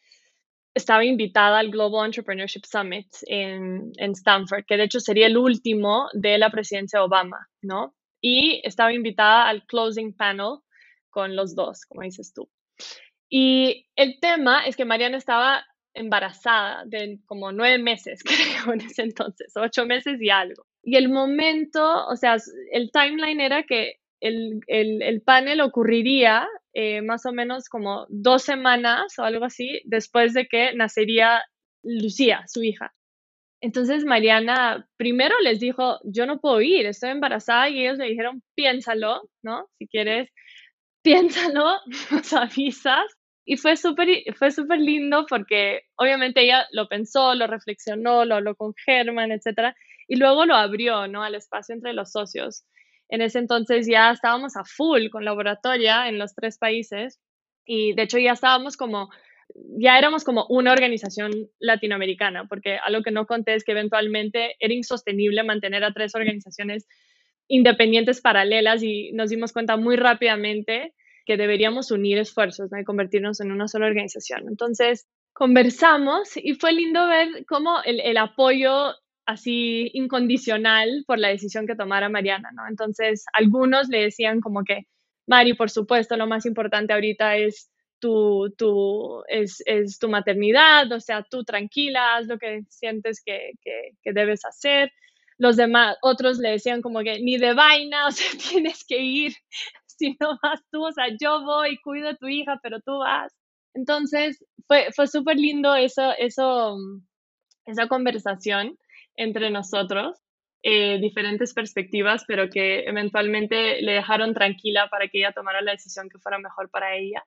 [0.75, 6.09] estaba invitada al Global Entrepreneurship Summit en, en, Stanford, que de hecho sería el último
[6.13, 7.95] de la presidencia Obama, ¿no?
[8.21, 10.59] Y estaba invitada al closing panel
[11.11, 12.49] con los dos, como dices tú.
[13.29, 15.65] Y el tema es que Mariana estaba
[15.95, 20.67] embarazada de como nueve meses, creo, en ese entonces, ocho meses y algo.
[20.83, 22.37] Y el momento, o sea,
[22.73, 29.19] el timeline era que el, el, panel ocurriría eh, más o menos como dos semanas
[29.19, 31.43] o algo así después de que nacería
[31.83, 32.93] Lucía, su hija.
[33.63, 38.43] Entonces Mariana primero les dijo, yo no puedo ir, estoy embarazada y ellos le dijeron,
[38.55, 39.69] piénsalo, ¿no?
[39.79, 40.31] Si quieres,
[41.03, 41.77] piénsalo,
[42.11, 43.05] nos avisas.
[43.47, 48.55] Y fue súper fue súper lindo porque obviamente ella lo pensó, lo reflexionó, lo habló
[48.55, 49.75] con Germán, etc.
[50.07, 51.23] Y luego lo abrió, ¿no?
[51.23, 52.65] Al espacio entre los socios.
[53.11, 57.21] En ese entonces ya estábamos a full con laboratoria en los tres países
[57.67, 59.11] y de hecho ya estábamos como
[59.79, 64.75] ya éramos como una organización latinoamericana, porque algo que no conté es que eventualmente era
[64.75, 66.87] insostenible mantener a tres organizaciones
[67.49, 70.95] independientes paralelas y nos dimos cuenta muy rápidamente
[71.27, 74.45] que deberíamos unir esfuerzos y convertirnos en una sola organización.
[74.49, 78.95] Entonces, conversamos y fue lindo ver cómo el, el apoyo
[79.31, 82.63] así incondicional por la decisión que tomara Mariana, ¿no?
[82.69, 84.87] Entonces, algunos le decían como que,
[85.27, 87.71] Mari, por supuesto, lo más importante ahorita es
[88.01, 93.53] tu, tu, es, es, tu maternidad, o sea, tú tranquila, haz lo que sientes que,
[93.63, 94.91] que, que, debes hacer.
[95.39, 99.33] Los demás, otros le decían como que ni de vaina, o sea, tienes que ir,
[99.87, 103.33] si no vas tú, o sea, yo voy, cuido a tu hija, pero tú vas.
[103.75, 106.77] Entonces, fue, fue súper lindo eso, eso,
[107.67, 108.77] esa conversación
[109.21, 110.19] entre nosotros,
[110.63, 116.09] eh, diferentes perspectivas, pero que eventualmente le dejaron tranquila para que ella tomara la decisión
[116.09, 117.25] que fuera mejor para ella.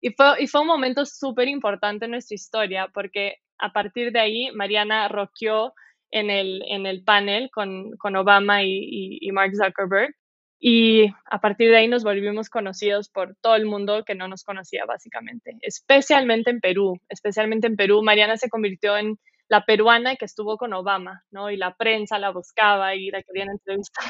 [0.00, 4.20] Y fue, y fue un momento súper importante en nuestra historia porque a partir de
[4.20, 5.74] ahí Mariana roqueó
[6.10, 10.14] en el, en el panel con, con Obama y, y, Mark Zuckerberg.
[10.60, 14.44] Y a partir de ahí nos volvimos conocidos por todo el mundo que no nos
[14.44, 17.00] conocía básicamente, especialmente en Perú.
[17.08, 19.18] Especialmente en Perú, Mariana se convirtió en
[19.52, 21.50] la peruana que estuvo con Obama, ¿no?
[21.50, 24.06] Y la prensa la buscaba y la querían entrevistar.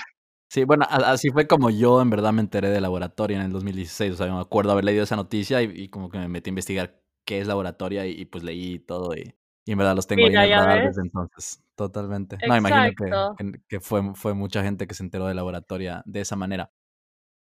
[0.49, 4.13] Sí, bueno, así fue como yo en verdad me enteré de laboratorio en el 2016.
[4.13, 7.03] O sea, me acuerdo haber leído esa noticia y, como que me metí a investigar
[7.27, 9.35] qué es laboratoria y, pues leí todo y,
[9.67, 11.65] en verdad los tengo ahí en el radar desde entonces.
[11.75, 12.37] Totalmente.
[12.47, 16.37] No, imagino que, que, fue, fue mucha gente que se enteró de laboratoria de esa
[16.37, 16.71] manera.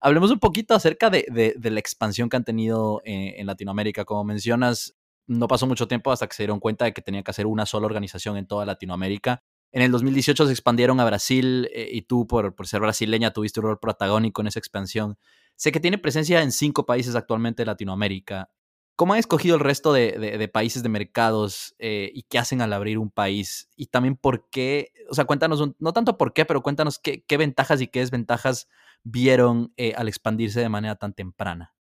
[0.00, 1.24] Hablemos un poquito acerca de,
[1.56, 4.04] de, la expansión que han tenido en, en Latinoamérica.
[4.04, 4.97] Como mencionas,
[5.28, 7.66] no pasó mucho tiempo hasta que se dieron cuenta de que tenía que hacer una
[7.66, 9.42] sola organización en toda Latinoamérica.
[9.70, 13.60] En el 2018 se expandieron a Brasil eh, y tú, por, por, ser brasileña, tuviste
[13.60, 15.18] un rol protagónico en esa expansión.
[15.56, 18.50] Sé que tiene presencia en cinco países actualmente de Latinoamérica.
[18.96, 22.98] ¿Cómo han escogido el resto de, países de mercados eh, y qué hacen al abrir
[22.98, 23.68] un país?
[23.76, 27.80] Y también por qué, o sea, cuéntanos, no tanto por qué, pero cuéntanos qué, ventajas
[27.80, 28.66] y qué desventajas
[29.04, 31.77] vieron eh, al expandirse de manera tan temprana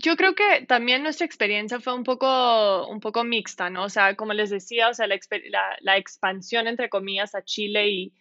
[0.00, 3.84] yo creo que también nuestra experiencia fue un poco, un poco mixta, ¿no?
[3.84, 5.18] O sea, como les decía, o sea, la,
[5.80, 8.12] la, expansión, entre comillas, a Chile y,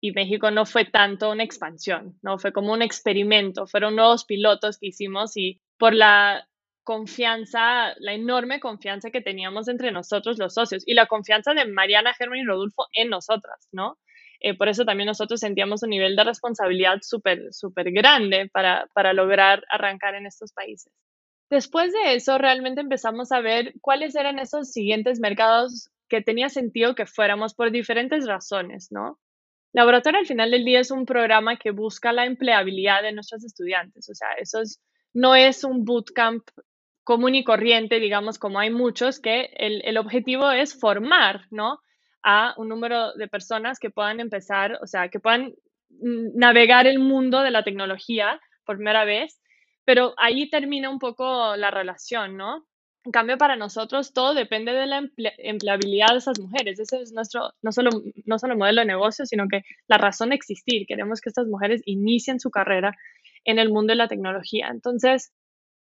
[0.00, 2.38] y, México no fue tanto una expansión, ¿no?
[2.38, 6.48] Fue como un experimento, fueron nuevos pilotos que hicimos y por la
[6.84, 12.14] confianza, la enorme confianza que teníamos entre nosotros los socios y la confianza de Mariana,
[12.14, 13.98] Germán y Rodolfo en nosotras, ¿no?
[14.40, 19.12] Eh, por eso también nosotros sentíamos un nivel de responsabilidad súper, súper grande para, para
[19.12, 20.92] lograr arrancar en estos países.
[21.48, 26.94] Después de eso, realmente empezamos a ver cuáles eran esos siguientes mercados que tenía sentido
[26.94, 29.18] que fuéramos por diferentes razones, ¿no?
[29.72, 34.08] Laboratorio al final del día es un programa que busca la empleabilidad de nuestros estudiantes,
[34.08, 34.60] o sea, eso
[35.12, 36.48] no es un bootcamp
[37.04, 41.80] común y corriente, digamos, como hay muchos, que el, el objetivo es formar, ¿no?
[42.22, 45.54] A un número de personas que puedan empezar, o sea, que puedan
[45.88, 49.40] navegar el mundo de la tecnología por primera vez
[49.86, 52.66] pero ahí termina un poco la relación, ¿no?
[53.04, 55.08] En cambio, para nosotros todo depende de la
[55.38, 56.80] empleabilidad de esas mujeres.
[56.80, 57.90] Ese es nuestro, no solo,
[58.24, 60.86] no solo modelo de negocio, sino que la razón de existir.
[60.88, 62.96] Queremos que estas mujeres inicien su carrera
[63.44, 64.70] en el mundo de la tecnología.
[64.72, 65.32] Entonces,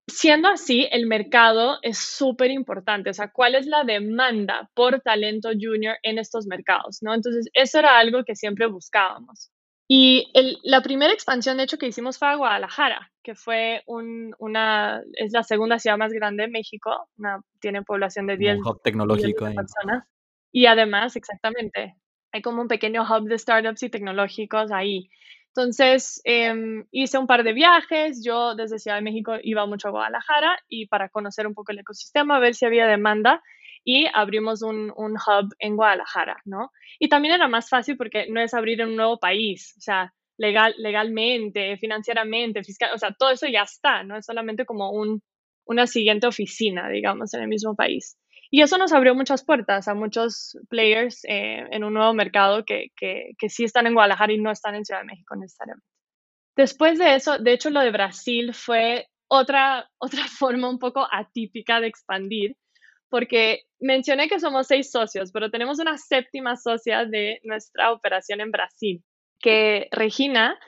[0.08, 3.10] siendo así, el mercado es súper importante.
[3.10, 7.00] O sea, ¿cuál es la demanda por talento junior en estos mercados?
[7.02, 7.16] ¿no?
[7.16, 9.50] Entonces, eso era algo que siempre buscábamos.
[9.88, 10.32] Y
[10.64, 15.44] la primera expansión, de hecho, que hicimos fue a Guadalajara, que fue una, es la
[15.44, 20.06] segunda ciudad más grande de México, una, tiene población de 10 un hub tecnológico personas.
[20.52, 21.96] Y además, exactamente,
[22.34, 25.10] hay como un pequeño hub de startups y tecnológicos ahí.
[25.56, 29.92] Entonces, em, hice un par de viajes, yo desde Ciudad de México iba mucho a
[29.92, 33.42] Guadalajara y para conocer un poco el ecosistema, ver si había demanda
[33.90, 36.72] y abrimos un, un, hub en Guadalajara, ¿no?
[37.00, 40.14] Y también era más fácil porque no es abrir en un nuevo país, o sea,
[40.38, 44.18] legal, legalmente, financieramente, fiscal, o sea, todo eso ya está, ¿no?
[44.18, 45.22] Es solamente como un,
[45.66, 48.18] una siguiente oficina, digamos, en el mismo país.
[48.52, 52.88] Y eso nos abrió muchas puertas a muchos players eh, en un nuevo mercado que,
[52.94, 55.88] que, que, sí están en Guadalajara y no están en Ciudad de México necesariamente.
[56.58, 61.80] Después de eso, de hecho, lo de Brasil fue otra, otra forma un poco atípica
[61.80, 62.58] de expandir,
[63.10, 68.52] porque mencioné que somos seis socios, pero tenemos una séptima socia de nuestra operación en
[68.52, 69.04] Brasil,
[69.40, 70.60] que Regina,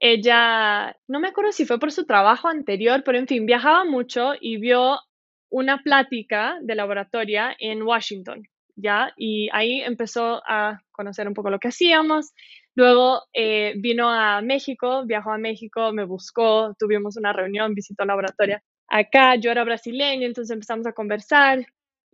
[0.00, 4.32] ella, no me acuerdo si fue por su trabajo anterior, pero en fin, viajaba mucho
[4.40, 4.98] y vio
[5.50, 8.42] una plática de laboratoria en Washington,
[8.76, 9.12] ¿ya?
[9.16, 12.32] Y ahí empezó a conocer un poco lo que hacíamos.
[12.74, 18.62] Luego eh, vino a México, viajó a México, me buscó, tuvimos una reunión, visitó laboratoria
[18.88, 21.66] acá, yo era brasileña, entonces empezamos a conversar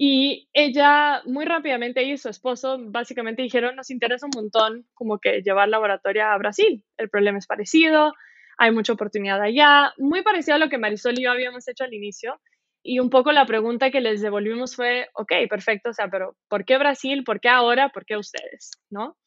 [0.03, 5.43] y ella muy rápidamente y su esposo básicamente dijeron, nos interesa un montón como que
[5.43, 8.15] llevar laboratoria a Brasil, el problema es parecido,
[8.57, 11.93] hay mucha oportunidad allá, muy parecido a lo que Marisol y yo habíamos hecho al
[11.93, 12.41] inicio,
[12.83, 16.65] y un poco la pregunta que les devolvimos fue, ok, perfecto, o sea, pero ¿por
[16.65, 17.23] qué Brasil?
[17.23, 17.91] ¿Por qué ahora?
[17.91, 18.71] ¿Por qué ustedes?
[18.89, 19.19] ¿No?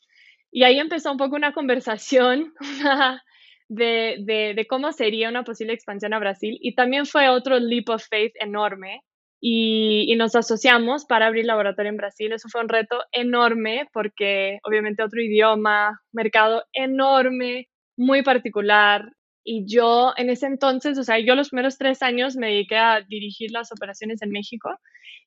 [0.51, 2.51] Y ahí empezó un poco una conversación
[3.69, 6.57] de, de, de, cómo sería una posible expansión a Brasil.
[6.59, 9.03] Y también fue otro leap of faith enorme.
[9.45, 12.31] Y, y, nos asociamos para abrir laboratorio en Brasil.
[12.31, 17.67] Eso fue un reto enorme porque obviamente otro idioma, mercado enorme,
[17.97, 19.11] muy particular,
[19.43, 23.01] y yo en ese entonces, o sea, yo los primeros tres años me dediqué a
[23.01, 24.69] dirigir las operaciones en México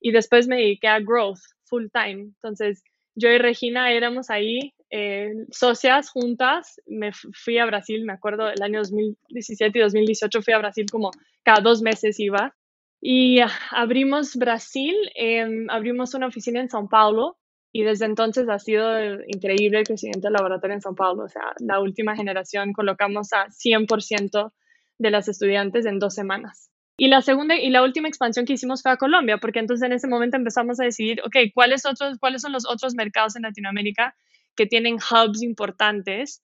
[0.00, 2.22] y después me dediqué a growth full time.
[2.22, 2.82] Entonces,
[3.14, 6.80] yo y Regina éramos ahí eh, socias juntas.
[6.86, 11.10] Me fui a Brasil, me acuerdo, el año 2017 y 2018 fui a Brasil como
[11.42, 12.54] cada dos meses iba.
[13.00, 13.40] Y
[13.70, 17.36] abrimos Brasil, em, abrimos una oficina en São Paulo
[17.72, 21.24] y desde entonces ha sido increíble el crecimiento del laboratorio en São Paulo.
[21.24, 24.52] O sea, la última generación colocamos a 100%
[24.98, 26.70] de las estudiantes en dos semanas.
[26.98, 29.92] Y la segunda y la última expansión que hicimos fue a Colombia, porque entonces en
[29.92, 34.16] ese momento empezamos a decidir, ok, ¿cuáles, otros, cuáles son los otros mercados en Latinoamérica
[34.56, 36.42] que tienen hubs importantes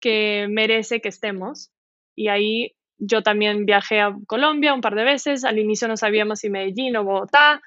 [0.00, 1.70] que merece que estemos?
[2.14, 5.44] Y ahí yo también viajé a Colombia un par de veces.
[5.44, 7.60] Al inicio no sabíamos si Medellín o Bogotá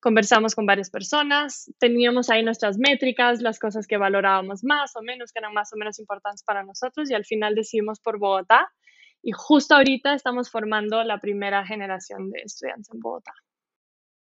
[0.00, 5.32] conversamos con varias personas, teníamos ahí nuestras métricas, las cosas que valorábamos más o menos,
[5.32, 8.70] que eran más o menos importantes para nosotros y al final decidimos por Bogotá
[9.22, 13.32] y justo ahorita estamos formando la primera generación de estudiantes en Bogotá.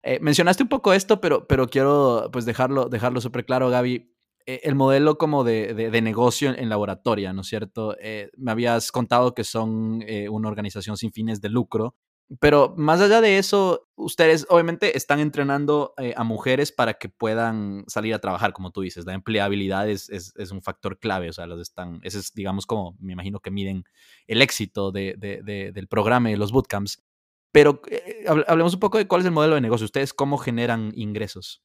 [0.04, 4.14] Eh, mencionaste un poco esto, pero, pero quiero pues dejarlo, dejarlo súper claro, Gaby.
[4.46, 7.96] Eh, el modelo como de, de, negocio en, laboratoria, ¿no es cierto?
[8.00, 11.96] Eh, me habías contado que son una organización sin fines de lucro
[12.40, 17.84] pero más allá de eso, ustedes obviamente están entrenando eh, a mujeres para que puedan
[17.88, 19.06] salir a trabajar, como tú dices.
[19.06, 22.96] La empleabilidad es, es, un factor clave, o sea, los están, ese es, digamos, como
[23.00, 23.84] me imagino que miden
[24.28, 27.04] el éxito de, de, del programa y los bootcamps.
[27.52, 29.86] Pero eh, hablemos un poco de cuál es el modelo de negocio.
[29.86, 31.62] ¿Ustedes cómo generan ingresos?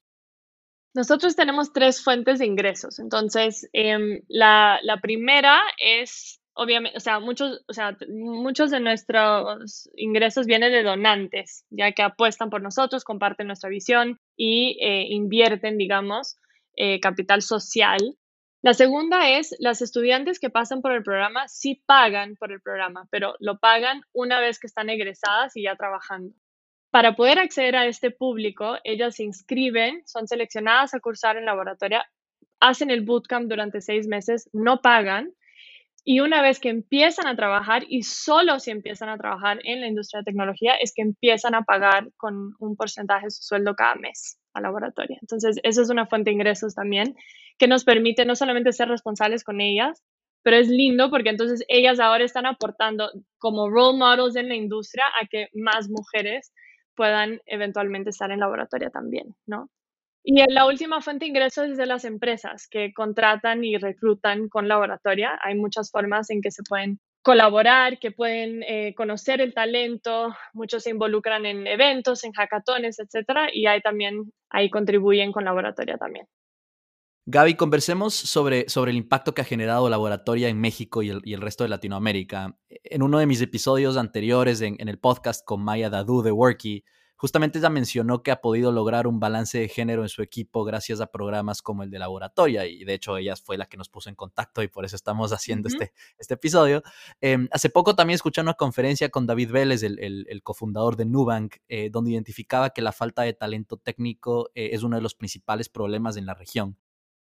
[0.95, 2.99] Nosotros tenemos tres fuentes de ingresos.
[2.99, 3.68] Entonces,
[4.28, 10.72] la, la primera es obviamente, o sea, muchos, o sea, muchos de nuestros ingresos vienen
[10.72, 16.36] de donantes, ya que apuestan por nosotros, comparten nuestra visión y eh, invierten, digamos,
[16.76, 18.16] eh, capital social.
[18.61, 23.07] La segunda es, las estudiantes que pasan por el programa sí pagan por el programa,
[23.12, 26.34] pero lo pagan una vez que están egresadas y ya trabajando.
[26.91, 32.01] Para poder acceder a este público, ellas se inscriben, son seleccionadas a cursar en laboratorio,
[32.61, 35.32] hacen el bootcamp durante seis meses, no pagan,
[36.05, 39.89] y una vez que empiezan a trabajar, y solo si empiezan a trabajar en la
[39.89, 43.95] industria de tecnología, es que empiezan a pagar con un porcentaje de su sueldo cada
[43.97, 45.18] mes al laboratorio.
[45.20, 47.14] Entonces, eso es una fuente de ingresos también
[47.59, 50.03] que nos permite no solamente ser responsables con ellas,
[50.43, 55.05] pero es lindo porque entonces ellas ahora están aportando como role models en la industria
[55.20, 56.53] a que más mujeres
[56.99, 59.70] puedan eventualmente estar en laboratorio también, ¿no?
[60.24, 64.66] Y la última fuente de ingresos es de las empresas que contratan y reclutan con
[64.68, 65.38] laboratoria.
[65.42, 70.82] Hay muchas formas en que se pueden colaborar, que pueden eh, conocer el talento, muchos
[70.82, 76.26] se involucran en eventos, en hackatones, etcétera, y ahí también, ahí contribuyen con laboratoria también.
[77.30, 81.62] Gaby, conversemos sobre, sobre el impacto que ha generado Laboratoria en México y el, resto
[81.62, 82.58] de Latinoamérica.
[82.70, 86.84] En uno de mis episodios anteriores en, en el podcast con Maya Dadu de Worky,
[87.20, 91.00] Justamente ella mencionó que ha podido lograr un balance de género en su equipo gracias
[91.00, 94.08] a programas como el de Laboratoria y de hecho ella fue la que nos puso
[94.08, 96.80] en contacto y por eso estamos haciendo este, este episodio.
[97.20, 101.56] Em, hace poco también escuché una conferencia con David Vélez, el, el, cofundador de Nubank,
[101.68, 105.68] eh, donde identificaba que la falta de talento técnico eh, es uno de los principales
[105.68, 106.76] problemas en la región.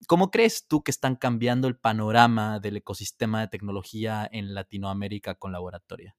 [0.06, 5.52] ¿Cómo crees tú que están cambiando el panorama del ecosistema de tecnología en Latinoamérica con
[5.52, 6.16] Laboratoria?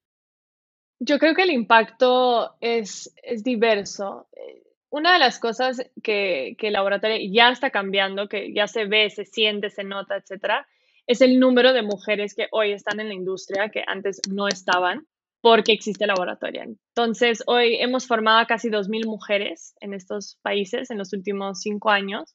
[1.01, 4.29] Yo creo que el impacto es, es diverso.
[4.33, 8.87] Eh, Una de las cosas que, que el laboratorio ya está cambiando, que ya se
[8.87, 10.67] ve, se siente, se nota, etcétera,
[11.07, 15.07] es el número de mujeres que hoy están en la industria que antes no estaban
[15.41, 16.63] porque existe laboratorio.
[16.63, 21.91] Entonces, hoy hemos formado a casi 2.000 mujeres en estos países en los últimos cinco
[21.91, 22.35] años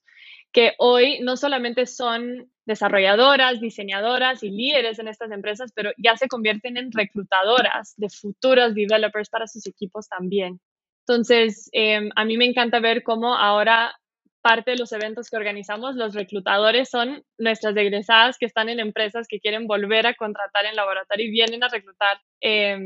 [0.53, 6.27] que hoy no solamente son desarrolladoras, diseñadoras y líderes en estas empresas, pero ya se
[6.27, 10.61] convierten en reclutadoras de futuros developers para sus equipos también.
[11.05, 13.93] Entonces, eh, a mí me encanta ver cómo ahora
[14.41, 19.25] parte de los eventos que organizamos, los reclutadores son nuestras egresadas que están en empresas
[19.27, 22.77] que quieren volver a contratar en laboratorio y vienen a reclutar eh,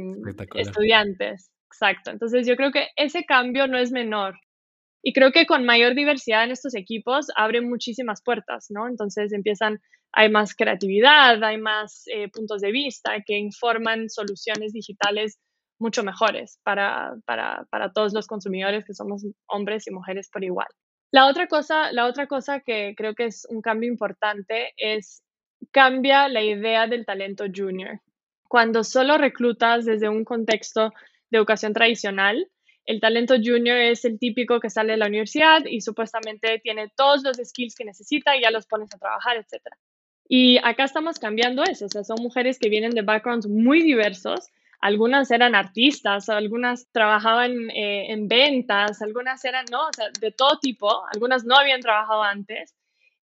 [0.55, 1.51] estudiantes.
[1.65, 2.11] Exacto.
[2.11, 4.39] Entonces, yo creo que ese cambio no es menor.
[5.07, 8.89] Y creo que con mayor diversidad en estos equipos abre muchísimas puertas, ¿no?
[8.89, 9.79] Entonces empiezan,
[10.11, 15.39] hay más creatividad, hay más eh, puntos de vista que informan soluciones digitales
[15.79, 20.67] mucho mejores para, para, para, todos los consumidores que somos hombres y mujeres por igual.
[21.13, 25.23] La otra cosa, la otra cosa que creo que es un cambio importante es
[25.71, 28.01] cambia la idea del talento junior.
[28.49, 30.91] Cuando solo reclutas desde un contexto
[31.29, 32.49] de educación tradicional,
[32.87, 37.21] el talento junior es el típico que sale de la universidad y supuestamente tiene todos
[37.21, 39.61] los skills que necesita y ya los pones a trabajar, etc.
[40.27, 44.47] Y acá estamos cambiando eso, o sea, son mujeres que vienen de backgrounds muy diversos.
[44.79, 50.57] Algunas eran artistas, algunas trabajaban eh, en ventas, algunas eran, no, o sea, de todo
[50.59, 52.73] tipo, algunas no habían trabajado antes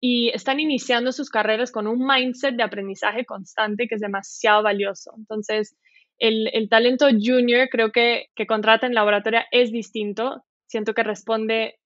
[0.00, 5.12] y están iniciando sus carreras con un mindset de aprendizaje constante que es demasiado valioso.
[5.18, 5.76] Entonces,
[6.20, 10.44] el, talento junior creo que, que contrata en laboratorio es distinto.
[10.66, 11.80] Siento que responde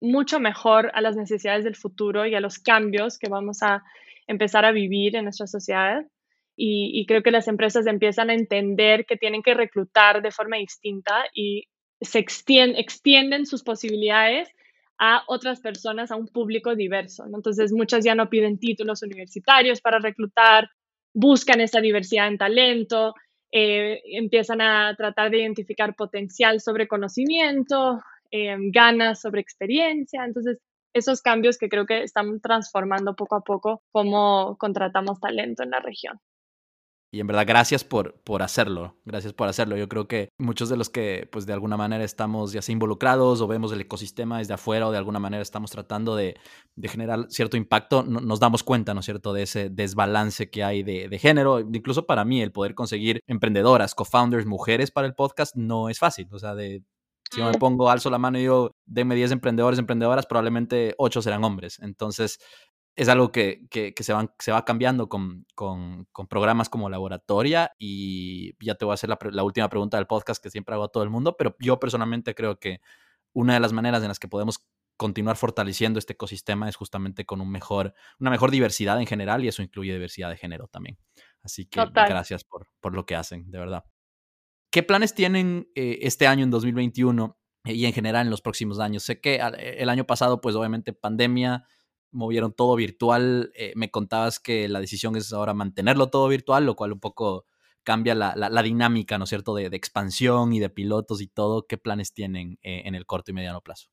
[0.00, 3.82] mucho mejor a las necesidades del futuro y a los cambios que vamos a
[4.26, 6.04] empezar a vivir en nuestra sociedad.
[6.62, 11.24] Y, creo que las empresas empiezan a entender que tienen que reclutar de forma distinta
[11.32, 11.64] y
[12.02, 14.50] se extienden sus posibilidades
[14.98, 17.24] a otras personas, a un público diverso.
[17.24, 20.68] Entonces, muchas ya no piden títulos universitarios para reclutar,
[21.14, 23.14] buscan esa diversidad en talento,
[23.52, 30.24] eh, empiezan a tratar de identificar potencial sobre conocimiento, eh, ganas sobre experiencia.
[30.24, 30.58] Entonces,
[30.92, 35.80] esos cambios que creo que están transformando poco a poco cómo contratamos talento en la
[35.80, 36.18] región.
[37.12, 38.96] Y en verdad, gracias por, por hacerlo.
[39.04, 39.76] Gracias por hacerlo.
[39.76, 43.40] Yo creo que muchos de los que, pues de alguna manera estamos ya sea involucrados
[43.40, 46.36] o vemos el ecosistema desde afuera o de alguna manera estamos tratando de,
[46.76, 50.84] de generar cierto impacto, nos damos cuenta, ¿no es cierto?, de ese desbalance que hay
[50.84, 51.58] de, de, género.
[51.58, 56.28] Incluso para mí, el poder conseguir emprendedoras, co-founders, mujeres para el podcast no es fácil.
[56.30, 56.84] O sea, de.
[57.32, 57.60] Si yo me mm.
[57.60, 61.78] pongo, alzo la mano y digo, denme 10 emprendedores, emprendedoras, probablemente 8 serán hombres.
[61.80, 62.38] Entonces,
[63.00, 67.72] es algo que, que, se, van, se va cambiando con, con, con, programas como Laboratoria
[67.78, 70.84] y ya te voy a hacer la, la, última pregunta del podcast que siempre hago
[70.84, 72.82] a todo el mundo, pero yo personalmente creo que
[73.32, 74.66] una de las maneras en las que podemos
[74.98, 79.48] continuar fortaleciendo este ecosistema es justamente con un mejor, una mejor diversidad en general y
[79.48, 80.98] eso incluye diversidad de género también.
[81.42, 83.86] Así que gracias por, por, lo que hacen, de verdad.
[84.70, 88.78] ¿Qué planes tienen eh, este año en 2021 eh, y en general en los próximos
[88.78, 89.04] años?
[89.04, 91.64] Sé que el año pasado, pues obviamente pandemia,
[92.10, 93.52] movieron todo virtual.
[93.54, 97.46] Eh, me contabas que la decisión es ahora mantenerlo todo virtual, lo cual un poco
[97.82, 101.66] cambia la, la, dinámica, ¿no es cierto?, de, de, expansión y de pilotos y todo.
[101.66, 103.88] ¿Qué planes tienen eh, en el corto y mediano plazo?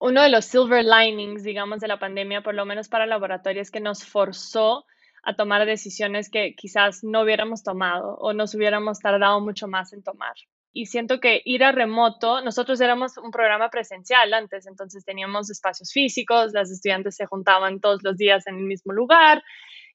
[0.00, 3.70] Uno de los silver linings, digamos, de la pandemia, por lo menos para laboratorios, es
[3.72, 4.84] que nos forzó
[5.24, 10.04] a tomar decisiones que quizás no hubiéramos tomado o nos hubiéramos tardado mucho más en
[10.04, 10.34] tomar
[10.72, 15.92] y siento que ir a remoto, nosotros éramos un programa presencial antes, entonces teníamos espacios
[15.92, 19.42] físicos, las estudiantes se juntaban todos los días en el mismo lugar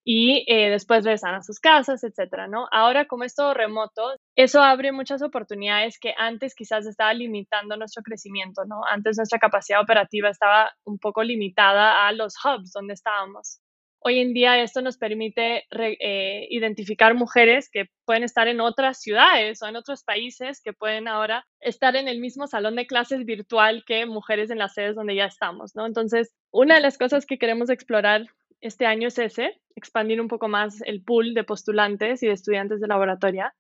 [0.06, 2.68] y eh, después regresan a sus casas, etcétera, ¿no?
[2.72, 8.04] Ahora, como es todo remoto, eso abre muchas oportunidades que antes quizás estaba limitando nuestro
[8.04, 8.82] crecimiento, ¿no?
[8.86, 13.60] Antes nuestra capacidad operativa estaba un poco limitada a los hubs donde estábamos.
[14.06, 19.62] Hoy en día esto nos permite eh, identificar mujeres que pueden estar en otras ciudades
[19.62, 23.86] o en otros países, que pueden ahora estar en el mismo salón de clases virtual
[23.88, 25.86] que mujeres en las sedes donde ya estamos, ¿no?
[25.86, 28.26] Entonces, una de las cosas que queremos explorar
[28.60, 32.82] este año es ese, expandir un poco más el pool de postulantes y de estudiantes
[32.82, 33.56] de laboratoria.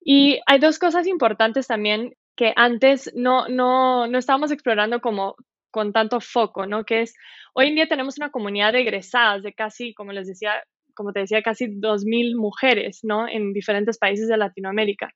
[0.00, 5.34] Y hay dos cosas importantes también que antes no, no, no estábamos explorando como
[5.70, 6.84] con tanto foco, ¿no?
[6.84, 7.14] Que es,
[7.54, 10.62] hoy en día tenemos una comunidad de egresadas de casi, como les decía,
[10.94, 13.28] como te decía, casi 2.000 mujeres, ¿no?
[13.28, 15.12] En diferentes países de Latinoamérica.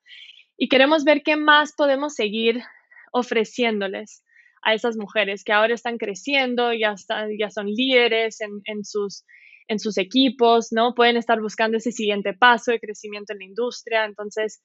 [0.57, 2.62] Y queremos ver qué más podemos seguir
[3.12, 4.24] ofreciéndoles
[4.62, 9.24] a esas mujeres que ahora están creciendo, ya, están, ya son líderes en, en, sus,
[9.68, 10.94] en sus equipos, ¿no?
[10.94, 14.05] Pueden estar buscando ese siguiente paso de crecimiento en la industria.
[14.05, 14.62] Entonces,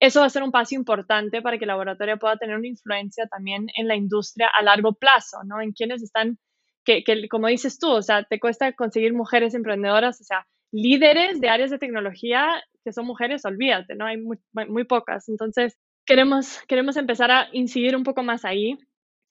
[0.00, 3.26] eso va a ser un paso importante para que el laboratorio pueda tener una influencia
[3.26, 5.60] también en la industria a largo plazo, ¿no?
[5.60, 6.38] En quienes están,
[6.84, 11.50] que, como dices tú, o sea, te cuesta conseguir mujeres emprendedoras, o sea, líderes de
[11.50, 14.06] áreas de tecnología que son mujeres, olvídate, ¿no?
[14.06, 15.28] Hay muy, pocas.
[15.28, 15.76] Entonces,
[16.06, 18.78] queremos, queremos empezar a incidir un poco más ahí.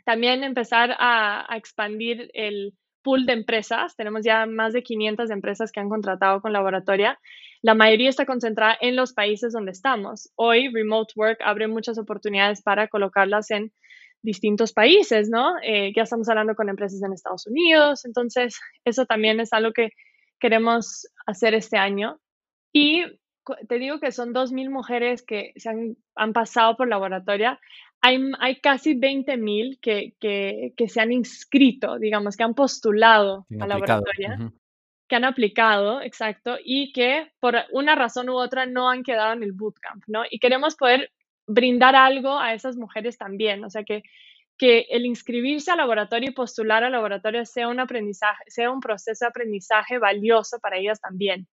[0.05, 3.95] También empezar a expandir el pool de empresas.
[3.95, 7.19] Tenemos ya más de 500 empresas que han contratado con Laboratoria
[7.61, 10.31] la mayoría está concentrada en los países donde estamos.
[10.35, 13.73] Hoy, Remote Work abre muchas oportunidades para colocarlas en
[14.21, 15.55] distintos países, ¿no?
[15.61, 19.89] Eh, ya estamos hablando con empresas en Estados Unidos, entonces eso también es algo que
[20.39, 22.19] queremos hacer este año.
[22.71, 23.03] Y
[23.67, 27.59] te digo que son 2.000 mujeres que se han, pasado por laboratoria.
[28.01, 33.67] Hay, hay casi 20.000 que, que, que, se han inscrito, digamos, que han postulado a
[33.67, 34.51] laboratoria
[35.09, 39.43] que han aplicado, exacto, y que por una razón u otra no han quedado en
[39.43, 40.21] el bootcamp, ¿no?
[40.29, 41.11] Y queremos poder
[41.47, 44.03] brindar algo a esas mujeres también, o sea, que,
[44.55, 49.25] que el inscribirse al laboratorio y postular al laboratorio sea un aprendizaje, sea un proceso
[49.25, 51.47] de aprendizaje valioso para ellas también.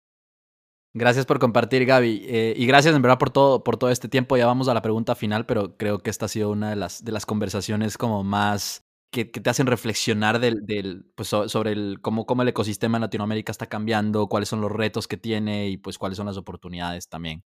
[0.97, 2.23] Gracias por compartir, Gaby.
[2.25, 4.37] Eh, y gracias en verdad por todo, por todo este tiempo.
[4.37, 7.03] Ya vamos a la pregunta final, pero creo que esta ha sido una de las,
[7.03, 12.25] de las conversaciones como más que, te hacen reflexionar del, del pues, sobre el, cómo,
[12.25, 15.97] cómo el ecosistema en Latinoamérica está cambiando, cuáles son los retos que tiene y pues
[15.97, 17.43] cuáles son las oportunidades también.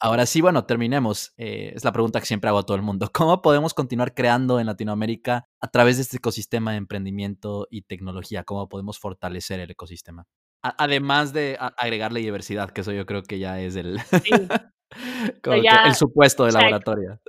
[0.00, 1.32] Ahora sí, bueno, terminemos.
[1.38, 3.10] Eh, es la pregunta que siempre hago a todo el mundo.
[3.14, 8.44] ¿Cómo podemos continuar creando en Latinoamérica a través de este ecosistema de emprendimiento y tecnología?
[8.44, 10.26] ¿Cómo podemos fortalecer el ecosistema?
[10.62, 13.98] Además de agregarle diversidad, que eso yo creo que ya es el,
[15.44, 17.20] el supuesto de laboratorio.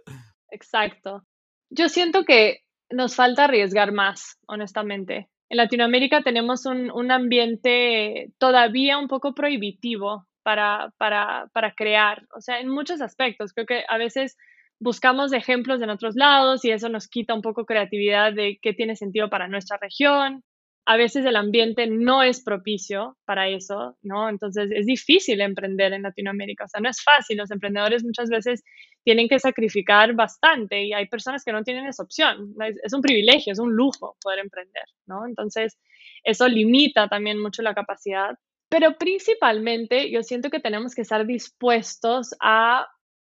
[0.50, 1.24] Exacto.
[1.70, 2.60] Yo siento que
[2.92, 5.30] nos falta arriesgar más, honestamente.
[5.50, 12.60] En Latinoamérica tenemos un, ambiente todavía un poco prohibitivo para, para, para, crear, o sea,
[12.60, 13.54] en muchos aspectos.
[13.54, 14.38] Creo que a veces
[14.80, 18.96] buscamos ejemplos en otros lados y eso nos quita un poco creatividad de qué tiene
[18.96, 20.44] sentido para nuestra región
[20.86, 24.28] a veces el ambiente no es propicio para eso, ¿no?
[24.28, 28.64] Entonces es difícil emprender en Latinoamérica, o sea, no es fácil, los emprendedores muchas veces
[29.04, 32.54] tienen que sacrificar bastante y hay personas que no tienen esa opción,
[32.84, 35.26] es, un privilegio, es un lujo poder emprender, ¿no?
[35.26, 35.78] Entonces
[36.24, 42.36] eso limita también mucho la capacidad, pero principalmente yo siento que tenemos que estar dispuestos
[42.42, 42.88] a,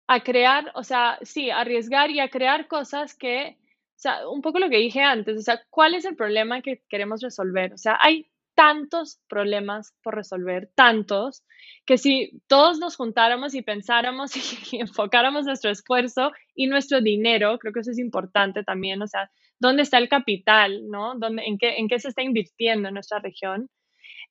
[0.06, 3.56] a crear, o sea, sí, arriesgar y a crear cosas que
[3.98, 6.84] o sea, un poco lo que dije antes, o sea, ¿cuál es el problema que
[6.88, 7.72] queremos resolver?
[7.72, 11.42] O sea, hay tantos problemas por resolver, tantos,
[11.84, 14.36] que si todos nos juntáramos y pensáramos
[14.72, 19.32] y, enfocáramos nuestro esfuerzo y nuestro dinero, creo que eso es importante también, o sea,
[19.58, 21.16] ¿dónde está el capital, no?
[21.16, 23.68] ¿Dónde, en, qué, ¿En qué se está invirtiendo en nuestra región?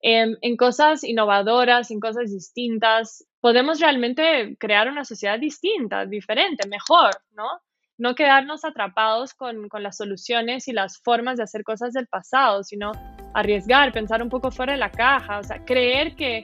[0.01, 7.11] En, en cosas innovadoras, en cosas distintas, podemos realmente crear una sociedad distinta, diferente, mejor,
[7.31, 7.49] ¿no?
[7.97, 12.91] No quedarnos atrapados con, las soluciones y las formas de hacer cosas del pasado, sino
[13.33, 16.41] arriesgar, pensar un poco fuera de la caja, o sea, creer que,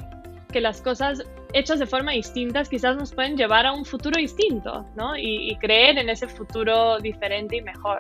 [0.54, 1.24] las cosas
[1.54, 5.18] hechas de forma distinta quizás nos pueden llevar a un futuro distinto, ¿no?
[5.18, 7.98] Y, y creer en ese futuro diferente y mejor.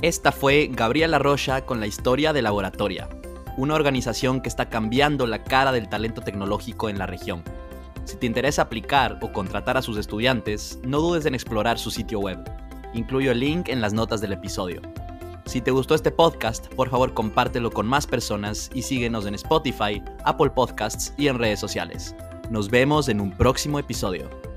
[0.00, 3.06] Esta fue Gabriela Rocha con la historia de Laboratoria,
[3.58, 7.44] una organización que está cambiando la cara del talento tecnológico en la región.
[8.04, 12.18] Si te interesa aplicar o contratar a sus estudiantes, no dudes en explorar su sitio
[12.18, 12.38] web.
[12.94, 14.82] Incluyo el link en las notas del episodio.
[15.44, 20.02] Si te gustó este podcast, por favor compártelo con más personas y síguenos en Spotify,
[20.24, 22.14] Apple Podcasts y en redes sociales.
[22.50, 24.51] Nos vemos en un próximo episodio.